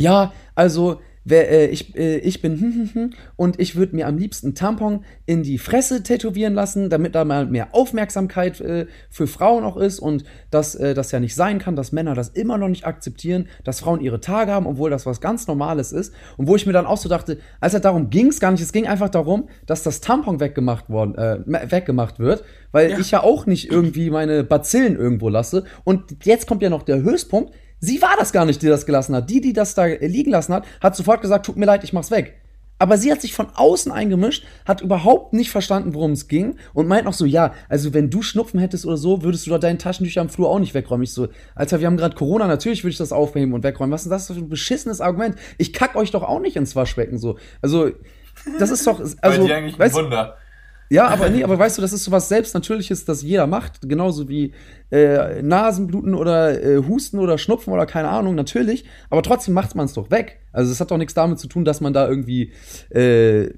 [0.01, 4.07] ja, also wer, äh, ich, äh, ich bin hm, hm, hm, und ich würde mir
[4.07, 9.28] am liebsten Tampon in die Fresse tätowieren lassen, damit da mal mehr Aufmerksamkeit äh, für
[9.28, 12.57] Frauen auch ist und dass äh, das ja nicht sein kann, dass Männer das immer
[12.57, 16.13] noch nicht akzeptieren, dass Frauen ihre Tage haben, obwohl das was ganz Normales ist.
[16.38, 18.61] Und wo ich mir dann auch so dachte, als halt darum ging es gar nicht,
[18.61, 22.99] es ging einfach darum, dass das Tampon weggemacht worden, äh, weggemacht wird, weil ja.
[22.99, 25.63] ich ja auch nicht irgendwie meine Bazillen irgendwo lasse.
[25.84, 29.16] Und jetzt kommt ja noch der Höchstpunkt Sie war das gar nicht, die das gelassen
[29.16, 29.30] hat.
[29.30, 32.12] Die, die das da liegen lassen hat, hat sofort gesagt, tut mir leid, ich mach's
[32.12, 32.36] weg.
[32.82, 36.88] Aber sie hat sich von außen eingemischt, hat überhaupt nicht verstanden, worum es ging und
[36.88, 39.78] meint noch so, ja, also wenn du Schnupfen hättest oder so, würdest du da deine
[39.78, 41.04] Taschentücher am Flur auch nicht wegräumen.
[41.04, 43.92] Ich so, Alter, wir haben gerade Corona, natürlich würde ich das aufheben und wegräumen.
[43.92, 45.36] Was ist das für ein beschissenes Argument?
[45.58, 47.38] Ich kack euch doch auch nicht ins Waschbecken so.
[47.62, 47.92] Also,
[48.58, 50.38] das ist doch, also, ein Wunder.
[50.90, 54.28] Ja, aber nee, aber weißt du, das ist so was Selbstnatürliches, das jeder macht, genauso
[54.28, 54.54] wie
[54.92, 59.86] äh, Nasenbluten oder äh, Husten oder Schnupfen oder keine Ahnung, natürlich, aber trotzdem macht man
[59.86, 60.40] es doch weg.
[60.52, 62.54] Also es hat doch nichts damit zu tun, dass man da irgendwie
[62.90, 63.52] äh,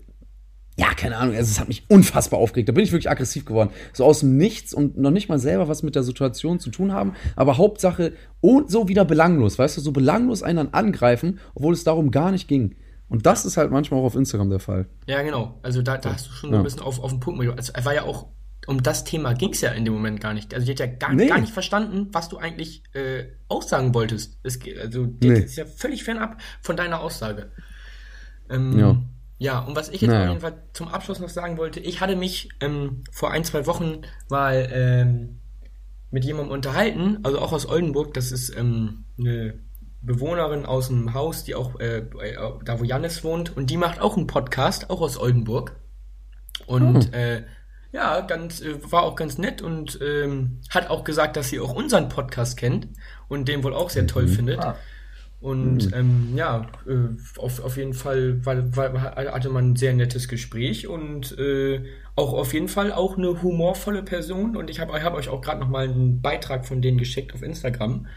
[0.77, 2.69] ja, keine Ahnung, also es hat mich unfassbar aufgeregt.
[2.69, 3.69] Da bin ich wirklich aggressiv geworden.
[3.93, 6.91] So aus dem Nichts und noch nicht mal selber was mit der Situation zu tun
[6.91, 11.73] haben, aber Hauptsache und so wieder belanglos, weißt du, so belanglos einen dann angreifen, obwohl
[11.73, 12.75] es darum gar nicht ging.
[13.11, 14.87] Und das ist halt manchmal auch auf Instagram der Fall.
[15.05, 15.59] Ja, genau.
[15.63, 16.59] Also da, da hast du schon ja.
[16.59, 17.45] ein bisschen auf, auf den Punkt.
[17.57, 18.27] Also er war ja auch,
[18.67, 20.53] um das Thema ging es ja in dem Moment gar nicht.
[20.53, 21.27] Also die hat ja gar, nee.
[21.27, 24.39] gar nicht verstanden, was du eigentlich äh, aussagen wolltest.
[24.43, 25.39] Es, also die nee.
[25.39, 27.51] ist ja völlig fernab von deiner Aussage.
[28.49, 28.97] Ähm, ja.
[29.39, 30.21] Ja, und was ich jetzt naja.
[30.21, 33.65] auf jeden Fall zum Abschluss noch sagen wollte, ich hatte mich ähm, vor ein, zwei
[33.65, 35.41] Wochen mal ähm,
[36.11, 39.59] mit jemandem unterhalten, also auch aus Oldenburg, das ist ähm, eine
[40.01, 44.01] Bewohnerin aus dem Haus, die auch äh, äh, da, wo Jannis wohnt, und die macht
[44.01, 45.75] auch einen Podcast, auch aus Oldenburg.
[46.65, 47.13] Und hm.
[47.13, 47.43] äh,
[47.91, 51.73] ja, ganz, äh, war auch ganz nett und ähm, hat auch gesagt, dass sie auch
[51.73, 52.87] unseren Podcast kennt
[53.27, 54.29] und den wohl auch sehr toll mhm.
[54.29, 54.59] findet.
[54.59, 54.77] Ah.
[55.41, 55.93] Und mhm.
[55.93, 60.87] ähm, ja, äh, auf, auf jeden Fall war, war, hatte man ein sehr nettes Gespräch
[60.87, 61.83] und äh,
[62.15, 64.55] auch auf jeden Fall auch eine humorvolle Person.
[64.55, 68.07] Und ich habe hab euch auch gerade nochmal einen Beitrag von denen geschickt auf Instagram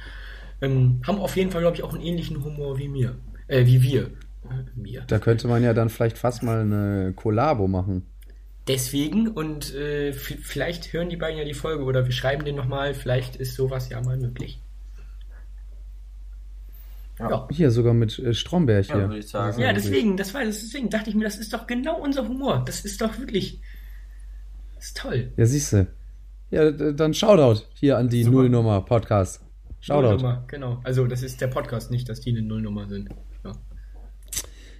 [0.60, 3.16] ähm, haben auf jeden Fall, glaube ich, auch einen ähnlichen Humor wie mir.
[3.48, 4.02] Äh, wie wir.
[4.02, 5.02] Äh, mir.
[5.06, 8.06] Da könnte man ja dann vielleicht fast mal eine Kollabo machen.
[8.66, 12.94] Deswegen und äh, vielleicht hören die beiden ja die Folge oder wir schreiben den nochmal,
[12.94, 14.60] vielleicht ist sowas ja mal möglich.
[17.18, 17.30] Ja.
[17.30, 17.48] ja.
[17.50, 18.96] Hier sogar mit äh, Stromberg hier.
[18.96, 19.60] Ja, würde ich sagen.
[19.60, 22.62] Ja, deswegen, das war deswegen dachte ich mir, das ist doch genau unser Humor.
[22.64, 23.60] Das ist doch wirklich
[24.84, 25.32] das ist toll.
[25.36, 25.86] Ja, siehst du.
[26.50, 28.24] Ja, dann Shoutout hier an die.
[28.24, 29.43] Nullnummer Podcast.
[29.84, 30.12] Shoutout.
[30.12, 30.80] Nullnummer, genau.
[30.82, 33.10] Also das ist der Podcast, nicht, dass die eine Nullnummer sind.
[33.44, 33.52] Ja,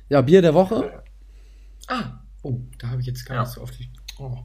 [0.08, 1.02] ja Bier der Woche.
[1.88, 3.42] Ah, oh, da habe ich jetzt gar ja.
[3.42, 3.78] nicht so oft.
[4.18, 4.38] Oh,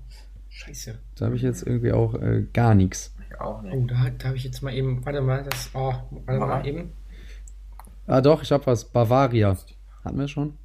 [0.49, 0.99] scheiße.
[1.15, 3.15] Da habe ich jetzt irgendwie auch äh, gar nichts.
[3.39, 3.73] auch nicht.
[3.73, 5.93] Oh, da, da habe ich jetzt mal eben, warte mal, das, oh,
[6.25, 6.91] warte mal, eben.
[8.05, 8.83] Ah, doch, ich hab was.
[8.83, 9.57] Bavaria.
[10.03, 10.57] Hatten wir schon?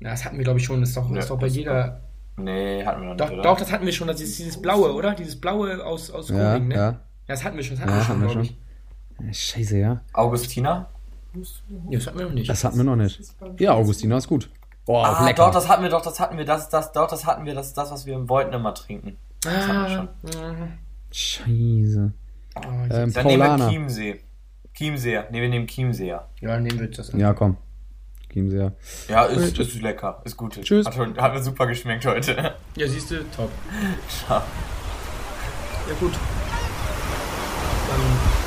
[0.00, 0.80] Ja, das hatten wir, glaube ich, schon.
[0.80, 2.00] Das ist doch, ja, ist doch bei jeder.
[2.38, 3.38] Nee, hatten wir noch nicht.
[3.38, 4.08] Doch, doch, das hatten wir schon.
[4.08, 5.14] Das ist dieses blaue, oder?
[5.14, 6.74] Dieses blaue aus, aus ja, Groningen, ne?
[6.74, 6.90] Ja.
[6.90, 7.76] ja, das hatten wir schon.
[7.76, 8.58] Das hatten ja, wir schon, glaube ich.
[9.32, 10.00] Scheiße, ja.
[10.12, 10.88] Augustina?
[11.90, 12.48] Ja, das hatten wir noch nicht.
[12.48, 13.20] Das hatten wir noch nicht.
[13.58, 14.48] Ja, Augustina ist gut.
[14.86, 15.46] Oh, ah, lecker.
[15.46, 17.68] doch, das hatten wir doch, das hatten wir, das, das, doch, das hatten wir, das
[17.68, 19.16] ist das, was wir im Voiden immer trinken.
[19.40, 20.72] Das ah, hatten wir schon.
[21.10, 22.12] Scheiße.
[22.56, 22.60] Oh,
[22.90, 24.20] ähm, dann nehmen wir Chiemsee.
[24.74, 25.28] Chiemseer.
[25.30, 26.28] Ne, wir nehmen Chiemseer.
[26.40, 27.12] Ja, nehmen wir das.
[27.12, 27.18] An.
[27.18, 27.56] Ja, komm.
[28.32, 28.72] Chiemseer.
[29.08, 30.20] Ja, ist, ist lecker.
[30.24, 30.60] Ist gut.
[30.62, 30.86] Tschüss.
[30.86, 32.54] Hat, hat mir super geschmeckt heute.
[32.76, 33.50] Ja, siehst du, top.
[34.08, 34.42] Ciao.
[35.88, 36.12] Ja, gut.
[37.88, 38.45] Dann,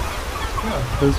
[0.64, 0.82] ja.
[0.99, 1.16] Tschüss.